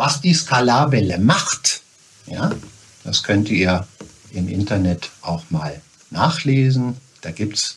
[0.00, 1.82] Was die Skalarwelle macht,
[2.26, 2.52] ja,
[3.04, 3.86] das könnt ihr
[4.32, 6.96] im Internet auch mal nachlesen.
[7.20, 7.76] Da gibt es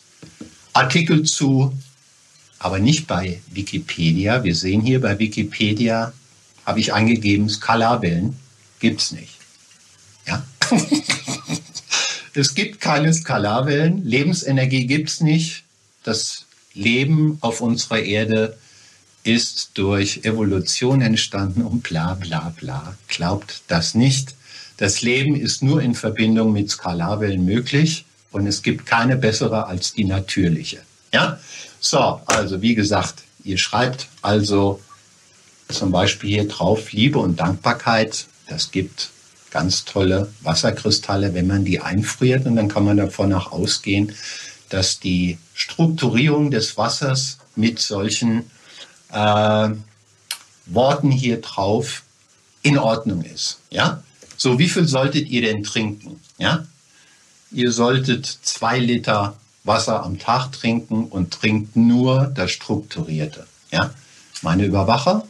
[0.72, 1.78] Artikel zu,
[2.60, 4.42] aber nicht bei Wikipedia.
[4.46, 6.14] Wir sehen hier bei Wikipedia,
[6.66, 8.38] habe ich eingegeben, Skalarwellen
[8.80, 9.38] gibt es nicht.
[10.26, 10.46] Ja?
[12.36, 15.66] es gibt keine Skalarwellen, Lebensenergie gibt es nicht.
[16.04, 18.58] Das Leben auf unserer Erde
[19.24, 22.96] ist durch Evolution entstanden und bla bla bla.
[23.08, 24.36] Glaubt das nicht.
[24.78, 29.94] Das Leben ist nur in Verbindung mit Skalarwellen möglich und es gibt keine bessere als
[29.94, 30.82] die natürliche.
[31.14, 31.40] Ja?
[31.80, 34.82] So, also wie gesagt, ihr schreibt also
[35.70, 38.26] zum Beispiel hier drauf Liebe und Dankbarkeit.
[38.48, 39.10] Das gibt
[39.52, 44.14] ganz tolle Wasserkristalle, wenn man die einfriert und dann kann man davon auch ausgehen,
[44.70, 48.50] dass die Strukturierung des Wassers mit solchen
[49.14, 49.70] äh,
[50.66, 52.04] Worten hier drauf
[52.62, 53.60] in Ordnung ist.
[53.70, 54.04] Ja?
[54.38, 56.20] So, wie viel solltet ihr denn trinken?
[56.38, 56.66] Ja?
[57.52, 63.46] Ihr solltet zwei Liter Wasser am Tag trinken und trinkt nur das Strukturierte.
[63.72, 63.92] Ja?
[64.42, 65.26] Meine Überwacher,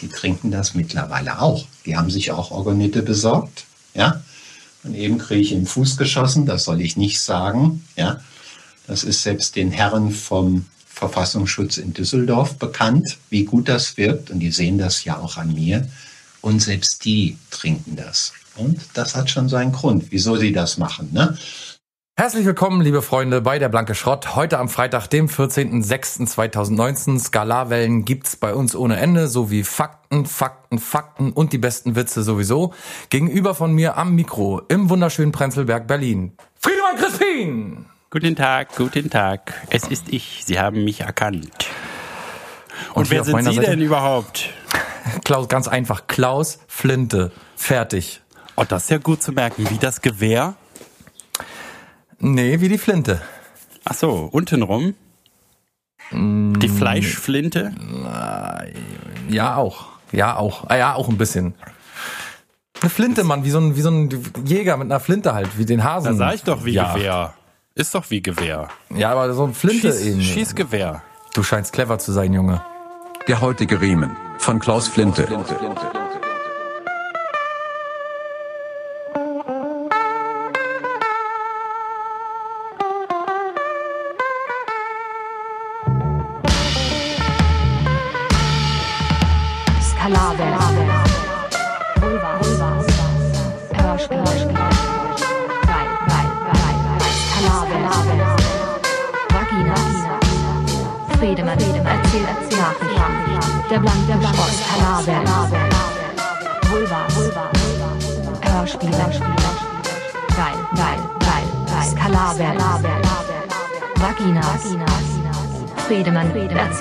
[0.00, 1.66] die trinken das mittlerweile auch.
[1.86, 3.66] Die haben sich auch Organite besorgt.
[3.94, 4.22] Ja?
[4.82, 7.86] Und eben kriege ich im Fuß geschossen, das soll ich nicht sagen.
[7.96, 8.20] Ja?
[8.86, 10.66] Das ist selbst den Herren vom
[11.02, 14.30] Verfassungsschutz in Düsseldorf bekannt, wie gut das wirkt.
[14.30, 15.88] Und die sehen das ja auch an mir.
[16.40, 18.32] Und selbst die trinken das.
[18.54, 21.08] Und das hat schon seinen Grund, wieso sie das machen.
[21.12, 21.36] Ne?
[22.16, 24.36] Herzlich willkommen, liebe Freunde, bei der Blanke Schrott.
[24.36, 27.18] Heute am Freitag, dem 14.06.2019.
[27.18, 32.74] Skalarwellen gibt's bei uns ohne Ende, sowie Fakten, Fakten, Fakten und die besten Witze sowieso.
[33.10, 36.36] Gegenüber von mir am Mikro im wunderschönen Prenzlberg, Berlin.
[36.60, 37.91] Friedemann Crispin!
[38.12, 39.54] Guten Tag, guten Tag.
[39.70, 40.42] Es ist ich.
[40.44, 41.70] Sie haben mich erkannt.
[42.90, 43.70] Und, Und wer sind Sie Seite?
[43.70, 44.50] denn überhaupt?
[45.24, 46.08] Klaus, ganz einfach.
[46.08, 47.32] Klaus Flinte.
[47.56, 48.20] Fertig.
[48.56, 49.64] Oh, das ist ja gut zu merken.
[49.70, 50.56] Wie das Gewehr?
[52.18, 53.22] Nee, wie die Flinte.
[53.84, 54.94] Ach so, untenrum?
[56.12, 57.72] Die Fleischflinte?
[59.30, 59.86] Ja, auch.
[60.10, 60.68] Ja, auch.
[60.68, 61.54] Ah, ja, auch ein bisschen.
[62.82, 64.10] Eine Flinte, Mann, wie so ein, wie so ein
[64.44, 66.18] Jäger mit einer Flinte halt, wie den Hasen.
[66.18, 66.92] Da sag ich doch wie ja.
[66.92, 67.34] Gewehr.
[67.74, 68.68] Ist doch wie Gewehr.
[68.94, 70.20] Ja, aber so ein Flinte Schieß, eben.
[70.20, 71.02] Schießgewehr.
[71.34, 72.62] Du scheinst clever zu sein, Junge.
[73.28, 75.24] Der heutige Riemen von Klaus Flinte.
[75.24, 76.01] Skalabel.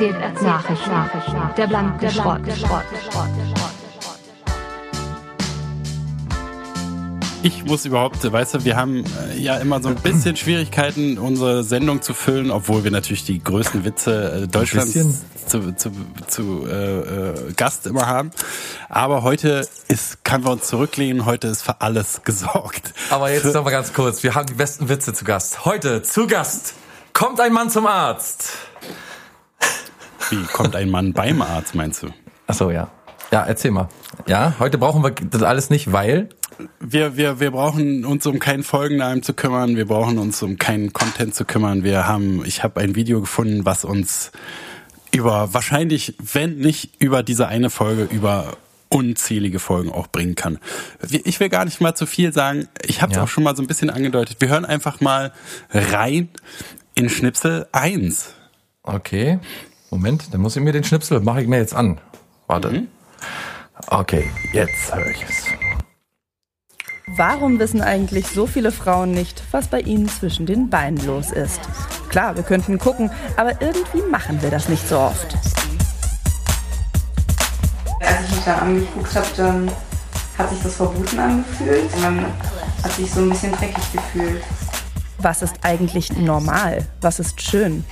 [0.02, 1.56] Erzählt Nachrichten.
[1.58, 2.42] Der blanke Schrott.
[7.44, 11.64] Ich muss überhaupt, weißt du, wir haben äh, ja immer so ein bisschen Schwierigkeiten, unsere
[11.64, 14.94] Sendung zu füllen, obwohl wir natürlich die größten Witze äh, Deutschlands
[15.48, 15.92] zu, zu,
[16.28, 18.30] zu äh, äh, Gast immer haben.
[18.90, 22.94] Aber heute ist, kann wir uns zurücklehnen, heute ist für alles gesorgt.
[23.10, 24.22] Aber jetzt Für- noch mal ganz kurz.
[24.22, 25.66] Wir haben die besten Witze zu Gast.
[25.66, 26.76] Heute zu Gast
[27.14, 28.54] kommt ein Mann zum Arzt.
[30.32, 32.08] Wie kommt ein Mann beim Arzt, meinst du?
[32.48, 32.90] Ach so, ja.
[33.32, 33.88] Ja, erzähl mal.
[34.28, 36.30] Ja, heute brauchen wir das alles nicht, weil
[36.80, 40.92] Wir, wir, wir brauchen uns um keinen Folgennamen zu kümmern, wir brauchen uns um keinen
[40.94, 41.84] Content zu kümmern.
[41.84, 44.32] Wir haben, ich habe ein Video gefunden, was uns
[45.14, 48.58] über wahrscheinlich, wenn nicht über diese eine Folge, über
[48.90, 50.60] unzählige Folgen auch bringen kann.
[51.24, 52.68] Ich will gar nicht mal zu viel sagen.
[52.86, 53.24] Ich habe es Ja.
[53.24, 54.38] auch schon mal so ein bisschen angedeutet.
[54.40, 55.32] Wir hören einfach mal
[55.72, 56.30] rein
[56.96, 58.34] in Schnipsel 1.
[58.84, 59.40] Okay.
[59.92, 62.00] Moment, dann muss ich mir den Schnipsel, mache ich mir jetzt an.
[62.48, 62.88] Warte.
[63.88, 65.46] Okay, jetzt höre ich es.
[67.18, 71.60] Warum wissen eigentlich so viele Frauen nicht, was bei ihnen zwischen den Beinen los ist?
[72.08, 75.36] Klar, wir könnten gucken, aber irgendwie machen wir das nicht so oft.
[78.00, 79.72] Als ich mich da angeguckt habe, dann
[80.38, 81.94] hat sich das verboten angefühlt.
[81.96, 82.26] Und man
[82.82, 84.42] hat sich so ein bisschen dreckig gefühlt.
[85.18, 86.88] Was ist eigentlich normal?
[87.02, 87.84] Was ist schön?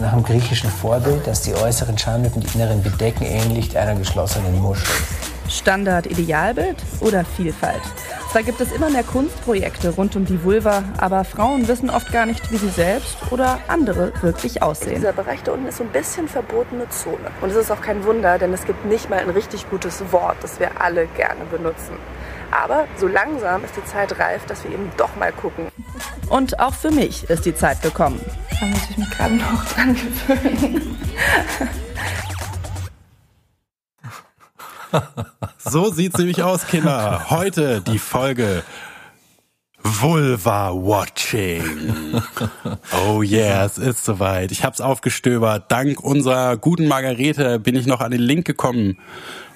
[0.00, 4.92] Nach dem griechischen Vorbild, das die äußeren Schamlippen die inneren bedecken, ähnlich einer geschlossenen Muschel.
[5.48, 7.82] Standard Idealbild oder Vielfalt?
[8.32, 12.26] Zwar gibt es immer mehr Kunstprojekte rund um die Vulva, aber Frauen wissen oft gar
[12.26, 14.96] nicht, wie sie selbst oder andere wirklich aussehen.
[14.96, 17.30] Dieser Bereich da unten ist so ein bisschen verbotene Zone.
[17.40, 20.38] Und es ist auch kein Wunder, denn es gibt nicht mal ein richtig gutes Wort,
[20.42, 21.94] das wir alle gerne benutzen.
[22.54, 25.66] Aber so langsam ist die Zeit reif, dass wir eben doch mal gucken.
[26.28, 28.20] Und auch für mich ist die Zeit gekommen.
[28.60, 30.96] Da muss ich mich gerade noch dran gewöhnen.
[35.58, 37.28] So sieht's nämlich aus, Kinder.
[37.28, 38.62] Heute die Folge
[39.84, 41.62] Vulva Watching.
[43.06, 44.50] Oh yeah, es ist soweit.
[44.50, 45.70] Ich hab's aufgestöbert.
[45.70, 48.98] Dank unserer guten Margarete bin ich noch an den Link gekommen.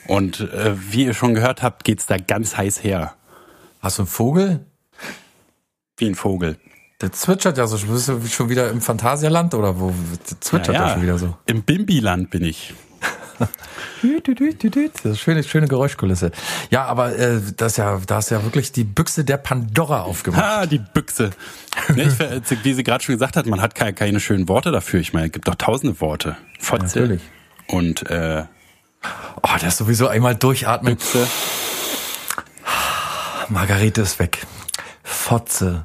[0.06, 3.14] Und äh, wie ihr schon gehört habt, geht's da ganz heiß her.
[3.80, 4.66] Hast du einen Vogel?
[5.96, 6.58] Wie ein Vogel.
[7.00, 7.78] Der zwitschert ja so.
[7.86, 9.92] Bist du schon wieder im Phantasialand oder wo?
[10.31, 11.36] Der zwitschert ja, schon wieder so.
[11.46, 12.74] Im Bimbiland bin ich.
[15.02, 16.31] Das ist schöne, schöne Geräuschkulisse.
[16.70, 20.43] Ja, aber äh, das ist ja, da ist ja wirklich die Büchse der Pandora aufgemacht.
[20.43, 21.31] Ah, die Büchse.
[21.94, 25.00] Ne, ich, wie sie gerade schon gesagt hat, man hat keine, keine schönen Worte dafür.
[25.00, 26.37] Ich meine, es gibt doch tausende Worte.
[26.61, 27.00] Fotze.
[27.00, 27.23] Natürlich.
[27.69, 28.44] Und äh,
[29.43, 30.96] Oh, der ist sowieso einmal durchatmen.
[30.96, 31.26] Büchse.
[33.49, 34.46] Margarete ist weg.
[35.02, 35.84] Fotze.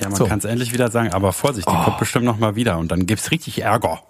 [0.00, 0.26] Ja, man So.
[0.26, 3.06] kann es endlich wieder sagen, aber Vorsicht, die kommt bestimmt noch mal wieder und dann
[3.06, 4.02] gibt's richtig Ärger.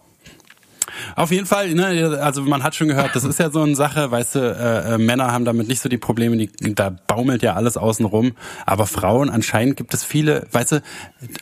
[1.17, 4.11] Auf jeden Fall, ne, also man hat schon gehört, das ist ja so eine Sache,
[4.11, 7.55] weißt du, äh, äh, Männer haben damit nicht so die Probleme, die, da baumelt ja
[7.55, 8.33] alles außen rum,
[8.67, 10.83] aber Frauen, anscheinend gibt es viele, weißt du,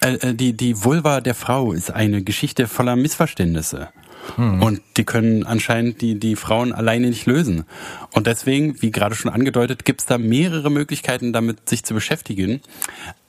[0.01, 3.89] äh, äh, die, die Vulva der Frau ist eine Geschichte voller Missverständnisse.
[4.37, 7.65] Und die können anscheinend die, die Frauen alleine nicht lösen.
[8.13, 12.61] Und deswegen, wie gerade schon angedeutet, gibt es da mehrere Möglichkeiten, damit sich zu beschäftigen.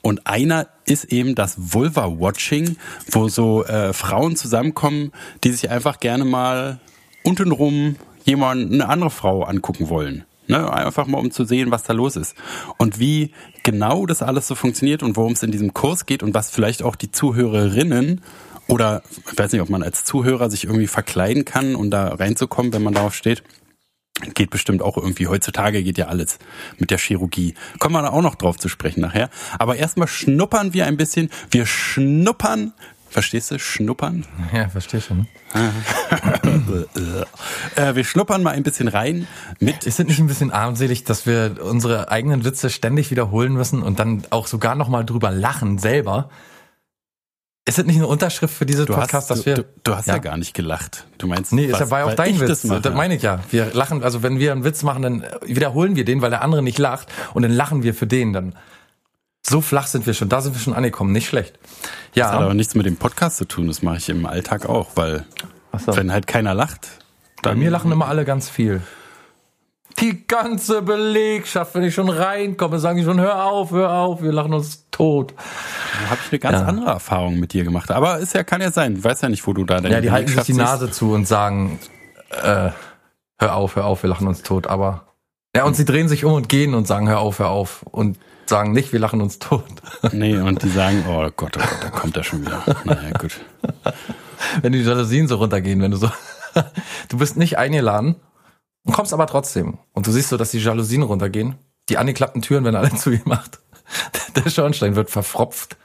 [0.00, 2.76] Und einer ist eben das Vulva-Watching,
[3.10, 5.12] wo so äh, Frauen zusammenkommen,
[5.44, 6.80] die sich einfach gerne mal
[7.24, 10.24] untenrum jemand, eine andere Frau angucken wollen.
[10.48, 12.34] Ne, einfach mal um zu sehen, was da los ist.
[12.76, 13.30] Und wie
[13.62, 16.82] genau das alles so funktioniert und worum es in diesem Kurs geht und was vielleicht
[16.82, 18.20] auch die Zuhörerinnen
[18.72, 22.72] oder ich weiß nicht, ob man als Zuhörer sich irgendwie verkleiden kann, um da reinzukommen,
[22.72, 23.42] wenn man darauf steht.
[24.32, 25.26] Geht bestimmt auch irgendwie.
[25.26, 26.38] Heutzutage geht ja alles
[26.78, 27.54] mit der Chirurgie.
[27.78, 29.28] Kommen wir da auch noch drauf zu sprechen nachher.
[29.58, 31.28] Aber erstmal schnuppern wir ein bisschen.
[31.50, 32.72] Wir schnuppern.
[33.10, 33.58] Verstehst du?
[33.58, 34.24] Schnuppern?
[34.54, 35.28] Ja, verstehe schon.
[37.76, 39.26] Äh, wir schnuppern mal ein bisschen rein
[39.60, 39.84] mit.
[39.84, 43.98] Ist es nicht ein bisschen armselig, dass wir unsere eigenen Witze ständig wiederholen müssen und
[43.98, 46.30] dann auch sogar nochmal drüber lachen selber?
[47.64, 49.54] Ist es nicht eine Unterschrift für diese Podcast, hast, dass wir.
[49.54, 50.14] du, du hast ja.
[50.14, 50.20] Ja.
[50.20, 51.06] gar nicht gelacht.
[51.18, 52.48] Du meinst, Nee, ist ja war auch dein Witz.
[52.48, 52.80] Das, mache.
[52.80, 53.38] Das meine ich ja.
[53.50, 56.62] Wir lachen, also wenn wir einen Witz machen, dann wiederholen wir den, weil der andere
[56.62, 58.32] nicht lacht und dann lachen wir für den.
[58.32, 58.56] Dann
[59.42, 61.56] so flach sind wir schon, da sind wir schon angekommen, nicht schlecht.
[62.14, 63.68] Das hat Ja, aber nichts mit dem Podcast zu tun.
[63.68, 65.24] Das mache ich im Alltag auch, weil
[65.78, 65.96] so.
[65.96, 66.88] wenn halt keiner lacht,
[67.42, 68.82] bei dann mir lachen immer alle ganz viel.
[70.00, 74.32] Die ganze Belegschaft, wenn ich schon reinkomme, sagen die schon, hör auf, hör auf, wir
[74.32, 75.34] lachen uns tot.
[76.08, 76.66] habe ich eine ganz Ja.
[76.66, 77.90] andere Erfahrung mit dir gemacht.
[77.90, 78.96] Aber ist ja, kann ja sein.
[78.96, 80.54] Ich weiß ja nicht, wo du da deine Ja, die halten sich die.
[80.54, 81.78] Nase zu und sagen,
[82.30, 82.70] äh,
[83.38, 84.66] hör auf, hör auf, wir lachen uns tot.
[84.66, 85.06] Aber
[85.54, 87.82] ja, und sie drehen sich um und gehen und sagen, hör auf, hör auf.
[87.82, 89.64] Und sagen nicht, wir lachen uns tot.
[90.12, 92.62] Nee, und die sagen, oh Gott, oh Gott, da kommt er schon wieder.
[92.84, 93.38] Naja, gut.
[94.62, 96.10] wenn die Jalousien so runtergehen, wenn du so,
[97.08, 98.16] du bist nicht eingeladen
[98.84, 99.78] und kommst aber trotzdem.
[99.92, 101.56] Und du siehst so, dass die Jalousien runtergehen.
[101.88, 103.60] Die angeklappten Türen werden alle zugemacht.
[104.36, 105.76] Der Schornstein wird verfropft.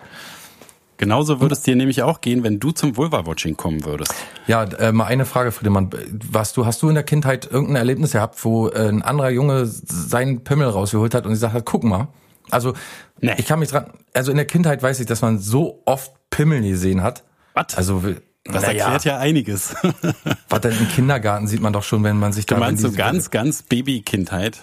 [0.99, 4.15] Genauso würde es dir nämlich auch gehen, wenn du zum Vulva-Watching kommen würdest.
[4.47, 5.91] Ja, äh, mal eine Frage, Friedemann.
[6.31, 9.65] Warst du, hast du in der Kindheit irgendein Erlebnis gehabt, wo äh, ein anderer Junge
[9.67, 12.07] seinen Pimmel rausgeholt hat und gesagt hat, guck mal.
[12.49, 12.73] Also,
[13.19, 13.33] Nee.
[13.37, 16.61] ich kann mich dran, also in der Kindheit weiß ich, dass man so oft Pimmel
[16.61, 17.23] gesehen hat.
[17.53, 17.75] Was?
[17.75, 18.03] Also,
[18.51, 19.75] Das naja, erklärt ja einiges.
[20.49, 22.59] was denn im Kindergarten sieht man doch schon, wenn man sich Du da...
[22.59, 24.59] meinst wenn so ganz, ganz Babykindheit.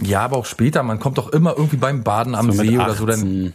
[0.00, 0.82] Ja, aber auch später.
[0.82, 3.04] Man kommt doch immer irgendwie beim Baden am So See oder so.
[3.04, 3.54] Dann, 18.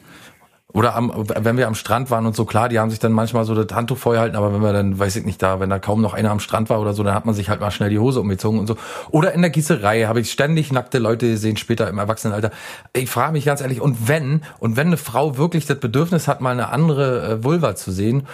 [0.73, 3.45] oder am, wenn wir am Strand waren und so, klar, die haben sich dann manchmal
[3.45, 5.77] so das Handtuch vorher halten, aber wenn wir dann, weiß ich nicht, da, wenn da
[5.77, 7.91] kaum noch einer am Strand war oder so, dann hat man sich halt mal schnell
[7.91, 8.75] die Hose umgezogen und so.
[9.11, 12.49] Oder in der Gießerei habe ich ständig nackte Leute gesehen, später im Erwachsenenalter.
[12.93, 16.41] Ich frage mich ganz ehrlich, und wenn, und wenn eine Frau wirklich das Bedürfnis hat,
[16.41, 18.27] mal eine andere äh, Vulva zu sehen,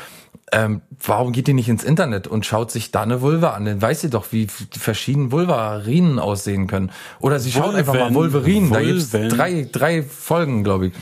[0.52, 3.66] ähm, warum geht die nicht ins Internet und schaut sich da eine Vulva an?
[3.66, 6.92] Dann weiß sie doch, wie die verschiedenen Vulvarinen aussehen können.
[7.20, 8.34] Oder sie schaut einfach mal Vulven.
[8.34, 8.70] Wolverine.
[8.72, 10.94] Da gibt's drei, drei Folgen, glaube ich.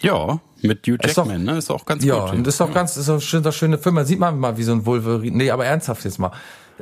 [0.00, 1.58] Ja, mit Hugh Jackman, ne?
[1.58, 2.32] Ist auch ganz Ja, gut.
[2.34, 3.94] und das ist doch ganz, das ist doch schön, das schöne Film.
[3.96, 5.36] Da sieht man mal, wie so ein Wolverine.
[5.36, 6.30] Nee, aber ernsthaft jetzt mal.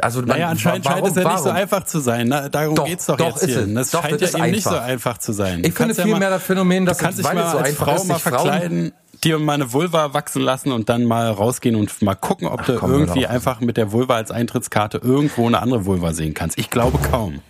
[0.00, 1.56] Also, Naja, man- anscheinend warum, scheint es ja nicht so warum?
[1.58, 2.28] einfach zu sein.
[2.28, 2.48] Ne?
[2.50, 3.58] Darum Doch, geht's doch, doch, jetzt ist hier.
[3.66, 3.74] es.
[3.74, 5.18] Das Doch, scheint das ja eben nicht so einfach.
[5.18, 5.58] zu sein.
[5.58, 7.50] Ich Du finde kannst ja viel mal- mehr das Phänomen, dass du kannst dich mal
[7.50, 11.76] so als Frau mal verkleiden, dir mal eine Vulva wachsen lassen und dann mal rausgehen
[11.76, 15.46] und mal gucken, ob du komm, hör irgendwie einfach mit der Vulva als Eintrittskarte irgendwo
[15.46, 16.58] eine andere Vulva sehen kannst.
[16.58, 17.40] Ich glaube kaum.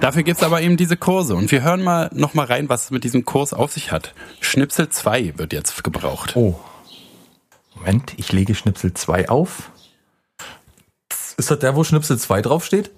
[0.00, 1.34] Dafür gibt's aber eben diese Kurse.
[1.36, 4.12] Und wir hören mal noch mal rein, was es mit diesem Kurs auf sich hat.
[4.40, 6.34] Schnipsel 2 wird jetzt gebraucht.
[6.36, 6.54] Oh.
[7.74, 9.70] Moment, ich lege Schnipsel 2 auf.
[11.36, 12.90] Ist das der, wo Schnipsel 2 draufsteht?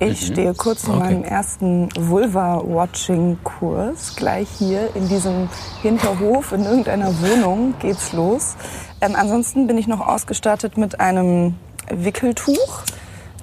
[0.00, 0.98] Ich stehe kurz in Okay.
[1.00, 4.16] meinem ersten Vulva-Watching-Kurs.
[4.16, 5.48] Gleich hier in diesem
[5.82, 8.56] Hinterhof, in irgendeiner Wohnung geht's los.
[9.00, 11.54] Ähm, ansonsten bin ich noch ausgestattet mit einem
[11.90, 12.82] Wickeltuch,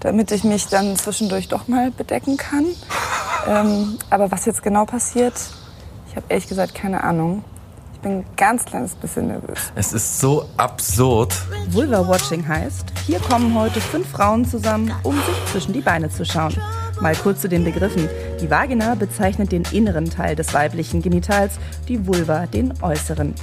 [0.01, 2.65] damit ich mich dann zwischendurch doch mal bedecken kann.
[3.47, 5.33] Ähm, aber was jetzt genau passiert,
[6.09, 7.43] ich habe ehrlich gesagt keine Ahnung.
[7.93, 9.71] Ich bin ein ganz kleines bisschen nervös.
[9.75, 11.35] Es ist so absurd.
[11.69, 16.55] Vulva-Watching heißt, hier kommen heute fünf Frauen zusammen, um sich zwischen die Beine zu schauen.
[16.99, 18.09] Mal kurz zu den Begriffen.
[18.41, 21.53] Die Vagina bezeichnet den inneren Teil des weiblichen Genitals,
[21.87, 23.35] die Vulva den äußeren.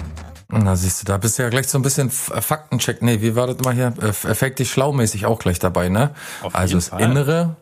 [0.51, 3.03] Na, siehst du, da bist du ja gleich so ein bisschen äh, Faktencheck.
[3.03, 3.93] Nee, wie war das mal hier?
[4.01, 6.15] Äh, Effekt dich schlaumäßig auch gleich dabei, ne?
[6.43, 7.03] Auf also jeden das Fall.
[7.03, 7.57] Innere,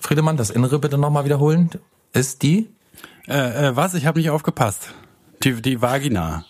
[0.00, 1.70] Friedemann, das Innere bitte nochmal wiederholen,
[2.12, 2.68] ist die?
[3.26, 3.94] Äh, äh, was?
[3.94, 4.90] Ich habe nicht aufgepasst.
[5.42, 6.44] Die, die Vagina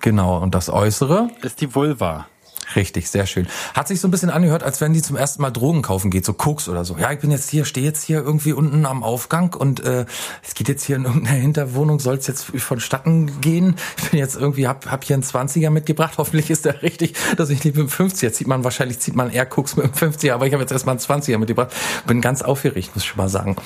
[0.00, 1.28] Genau, und das Äußere?
[1.42, 2.26] ist die Vulva.
[2.76, 3.46] Richtig, sehr schön.
[3.74, 6.24] Hat sich so ein bisschen angehört, als wenn die zum ersten Mal Drogen kaufen geht,
[6.24, 6.96] so Koks oder so.
[6.96, 10.06] Ja, ich bin jetzt hier, stehe jetzt hier irgendwie unten am Aufgang und äh,
[10.42, 13.76] es geht jetzt hier in irgendeiner Hinterwohnung, soll es jetzt vonstatten gehen.
[13.98, 16.14] Ich bin jetzt irgendwie, hab, hab hier einen 20er mitgebracht.
[16.18, 19.30] Hoffentlich ist der richtig, dass ich nicht mit dem 50er zieht man wahrscheinlich zieht man
[19.30, 21.72] eher Koks mit dem 50er, aber ich habe jetzt erstmal einen 20er mitgebracht.
[22.06, 23.56] Bin ganz aufgeregt, muss ich schon mal sagen.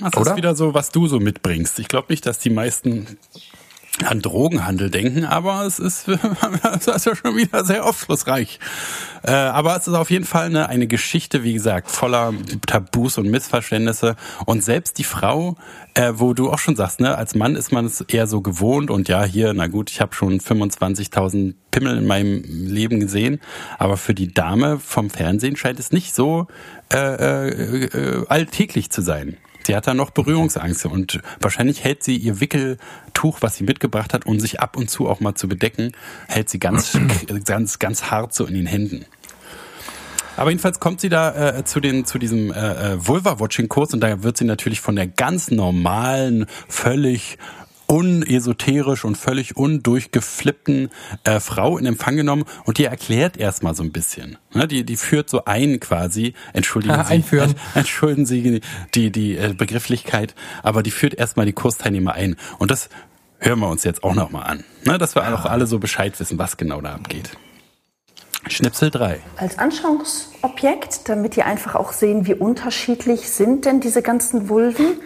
[0.00, 0.30] Das Oder?
[0.30, 1.78] ist wieder so, was du so mitbringst.
[1.78, 3.18] Ich glaube nicht, dass die meisten
[4.04, 6.06] an Drogenhandel denken, aber es ist,
[6.62, 8.58] das ist ja schon wieder sehr aufschlussreich.
[9.22, 12.32] Äh, aber es ist auf jeden Fall eine, eine Geschichte, wie gesagt, voller
[12.66, 14.16] Tabus und Missverständnisse.
[14.46, 15.56] Und selbst die Frau,
[15.94, 18.90] äh, wo du auch schon sagst, ne, als Mann ist man es eher so gewohnt
[18.90, 23.40] und ja, hier, na gut, ich habe schon 25.000 Pimmel in meinem Leben gesehen,
[23.78, 26.46] aber für die Dame vom Fernsehen scheint es nicht so
[26.92, 29.36] äh, äh, äh, alltäglich zu sein.
[29.66, 34.26] Sie hat da noch Berührungsangst und wahrscheinlich hält sie ihr Wickeltuch, was sie mitgebracht hat,
[34.26, 35.92] um sich ab und zu auch mal zu bedecken,
[36.28, 36.98] hält sie ganz,
[37.44, 39.04] ganz, ganz hart so in den Händen.
[40.36, 44.22] Aber jedenfalls kommt sie da äh, zu, den, zu diesem äh, äh, Vulva-Watching-Kurs und da
[44.22, 47.36] wird sie natürlich von der ganz normalen, völlig
[47.90, 50.90] unesoterisch und völlig undurchgeflippten
[51.24, 54.38] äh, Frau in Empfang genommen und die erklärt erstmal so ein bisschen.
[54.54, 57.56] Ne, die, die führt so ein quasi, entschuldigen Ah, Sie, einführen.
[57.74, 58.60] entschuldigen Sie
[58.94, 62.36] die, die äh, Begrifflichkeit, aber die führt erstmal die Kursteilnehmer ein.
[62.58, 62.90] Und das
[63.38, 64.64] hören wir uns jetzt auch nochmal an.
[64.84, 67.30] Ne, dass wir auch alle so Bescheid wissen, was genau da abgeht.
[68.48, 69.20] Schnipsel 3.
[69.36, 74.98] als Anschauungsobjekt, damit die einfach auch sehen, wie unterschiedlich sind denn diese ganzen Vulven.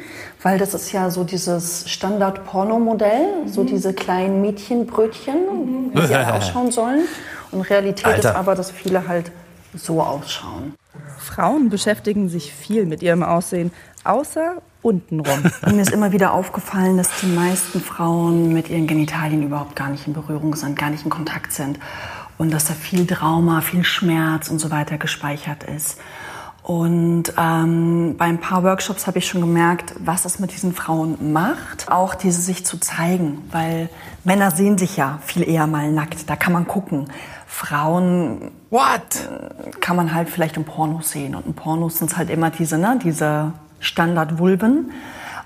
[0.44, 7.04] Weil das ist ja so dieses Standard-Porno-Modell, so diese kleinen Mädchenbrötchen, wie sie ausschauen sollen.
[7.50, 8.28] Und Realität Alter.
[8.28, 9.32] ist aber, dass viele halt
[9.74, 10.74] so ausschauen.
[11.18, 13.72] Frauen beschäftigen sich viel mit ihrem Aussehen,
[14.04, 15.44] außer untenrum.
[15.66, 20.06] Mir ist immer wieder aufgefallen, dass die meisten Frauen mit ihren Genitalien überhaupt gar nicht
[20.06, 21.78] in Berührung sind, gar nicht in Kontakt sind.
[22.36, 25.98] Und dass da viel Trauma, viel Schmerz und so weiter gespeichert ist.
[26.64, 31.35] Und ähm, bei ein paar Workshops habe ich schon gemerkt, was es mit diesen Frauen
[31.35, 31.90] macht.
[31.92, 33.90] Auch diese sich zu zeigen, weil
[34.25, 36.30] Männer sehen sich ja viel eher mal nackt.
[36.30, 37.11] Da kann man gucken.
[37.47, 39.28] Frauen What?
[39.80, 41.35] kann man halt vielleicht im Pornos sehen.
[41.35, 44.90] Und in Pornos sind es halt immer diese, ne, diese Standard-Vulven.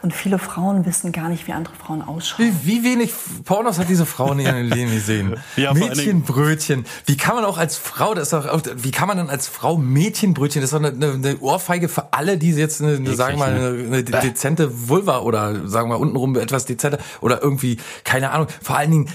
[0.01, 2.55] Und viele Frauen wissen gar nicht, wie andere Frauen ausschauen.
[2.63, 3.13] Wie, wie wenig
[3.45, 5.37] Pornos hat diese Frau in ihrem Leben gesehen?
[5.57, 6.85] Ja, Mädchenbrötchen.
[7.07, 9.49] Wie kann man auch als Frau, das ist doch, auch- wie kann man dann als
[9.49, 13.39] Frau Mädchenbrötchen, das ist doch eine, eine, Ohrfeige für alle, die jetzt eine, eine sagen
[13.39, 17.79] wir mal, eine, eine dezente Vulva oder sagen wir mal untenrum etwas dezenter oder irgendwie,
[18.05, 18.47] keine Ahnung.
[18.63, 19.09] Vor allen Dingen,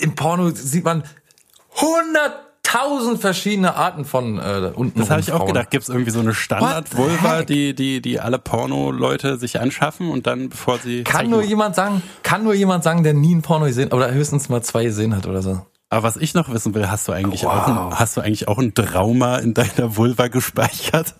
[0.00, 1.04] im Porno sieht man
[2.76, 4.98] hunderttausend verschiedene Arten von äh, unten.
[4.98, 5.70] Das habe ich auch gedacht.
[5.70, 10.48] Gibt es irgendwie so eine Standard-Vulva, die, die, die alle Porno-Leute sich anschaffen und dann,
[10.48, 11.04] bevor sie.
[11.04, 14.48] Kann nur jemand sagen, kann nur jemand sagen, der nie ein Porno gesehen oder höchstens
[14.48, 15.60] mal zwei gesehen hat oder so.
[15.88, 18.58] Aber was ich noch wissen will, hast du eigentlich auch ein, hast du eigentlich auch
[18.58, 21.14] ein Trauma in deiner Vulva gespeichert?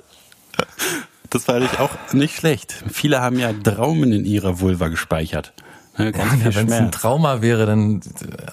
[1.30, 2.74] Das fand ich auch nicht schlecht.
[2.90, 5.52] Viele haben ja Traumen in ihrer Vulva gespeichert.
[5.98, 6.92] Ne, Ganz viel Ja, wenn es ein.
[6.92, 8.00] Trauma wäre, dann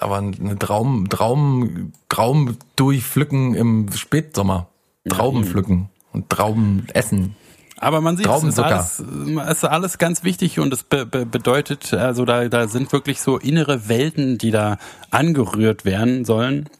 [0.00, 4.68] aber eine Traum, Traum, Traum durchpflücken im Spätsommer.
[5.08, 7.36] Trauben pflücken und Trauben essen.
[7.76, 9.04] Aber man sieht, es ist alles,
[9.48, 13.20] es ist alles ganz wichtig und es be, be, bedeutet, also da, da sind wirklich
[13.20, 14.78] so innere Welten, die da
[15.10, 16.70] angerührt werden sollen.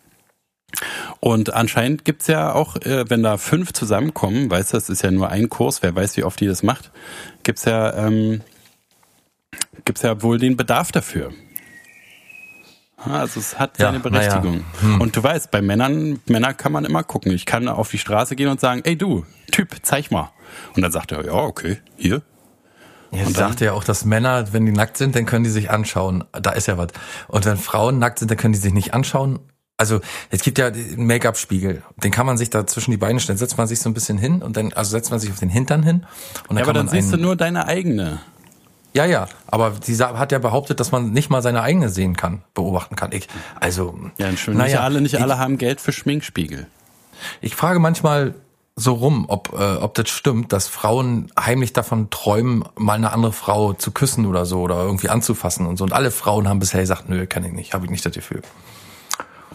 [1.21, 5.11] Und anscheinend gibt's ja auch, äh, wenn da fünf zusammenkommen, weißt du, das ist ja
[5.11, 6.90] nur ein Kurs, wer weiß, wie oft die das macht,
[7.42, 8.40] gibt's ja, ähm,
[9.84, 11.32] gibt's ja wohl den Bedarf dafür.
[13.06, 14.52] Ja, Also es hat Ja, seine Berechtigung.
[14.52, 14.64] naja.
[14.80, 15.00] Hm.
[15.00, 17.32] Und du weißt, bei Männern, Männer kann man immer gucken.
[17.32, 20.30] Ich kann auf die Straße gehen und sagen, ey du, Typ, zeig mal.
[20.74, 22.22] Und dann sagt er, ja, okay, hier.
[23.12, 25.70] Ja, dann- sagte ja auch, dass Männer, wenn die nackt sind, dann können die sich
[25.70, 26.24] anschauen.
[26.32, 26.88] Da ist ja was.
[27.28, 29.38] Und wenn Frauen nackt sind, dann können die sich nicht anschauen.
[29.76, 30.00] Also
[30.30, 33.38] es gibt ja einen Make-up-Spiegel, den kann man sich da zwischen die Beine stellen.
[33.38, 35.48] Setzt man sich so ein bisschen hin und dann, also setzt man sich auf den
[35.48, 36.06] Hintern hin
[36.48, 38.20] und dann Ja, aber dann siehst du nur deine eigene.
[38.96, 42.42] Ja, ja, aber sie hat ja behauptet, dass man nicht mal seine eigene sehen kann,
[42.54, 43.10] beobachten kann.
[43.12, 44.56] Ich, also, Ja, schön.
[44.56, 46.68] naja, nicht alle, nicht ich, alle haben Geld für Schminkspiegel.
[47.40, 48.34] Ich frage manchmal
[48.76, 53.32] so rum, ob, äh, ob das stimmt, dass Frauen heimlich davon träumen, mal eine andere
[53.32, 55.84] Frau zu küssen oder so oder irgendwie anzufassen und so.
[55.84, 58.42] Und alle Frauen haben bisher gesagt, nö, kann ich nicht, habe ich nicht das Gefühl.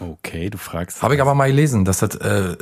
[0.00, 1.02] Okay, du fragst.
[1.02, 2.56] Habe ich aber mal gelesen, dass das, äh,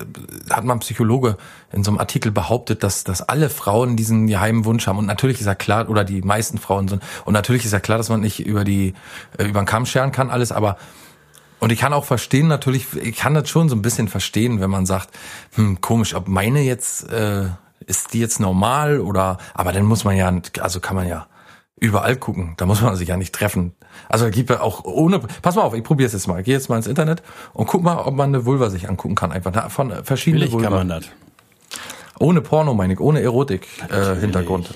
[0.51, 1.37] hat mal ein Psychologe
[1.73, 4.99] in so einem Artikel behauptet, dass, dass alle Frauen diesen geheimen Wunsch haben.
[4.99, 7.97] Und natürlich ist ja klar, oder die meisten Frauen sind, und natürlich ist ja klar,
[7.97, 8.95] dass man nicht über die,
[9.39, 10.77] äh, über den Kamm scheren kann, alles, aber
[11.61, 14.71] und ich kann auch verstehen, natürlich, ich kann das schon so ein bisschen verstehen, wenn
[14.71, 15.11] man sagt,
[15.55, 17.47] hm, komisch, ob meine jetzt, äh,
[17.87, 21.27] ist die jetzt normal oder, aber dann muss man ja, also kann man ja
[21.81, 23.73] überall gucken, da muss man sich ja nicht treffen.
[24.09, 26.55] Also gibt ja auch ohne, pass mal auf, ich probiere es jetzt mal, ich gehe
[26.55, 29.71] jetzt mal ins Internet und guck mal, ob man eine Vulva sich angucken kann, einfach
[29.71, 30.65] von äh, verschiedenen Vulva.
[30.69, 31.05] kann man das.
[32.19, 34.75] Ohne Porno meine ich, ohne Erotik äh, Hintergrund.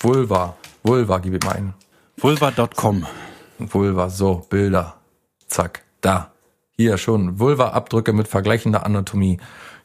[0.00, 1.74] Vulva, Vulva, gib ich mal ein.
[2.16, 3.06] Vulva.com.
[3.58, 4.94] Vulva, so, Bilder.
[5.48, 6.30] Zack, da.
[6.76, 7.40] Hier schon.
[7.40, 9.38] Vulva-Abdrücke mit vergleichender Anatomie.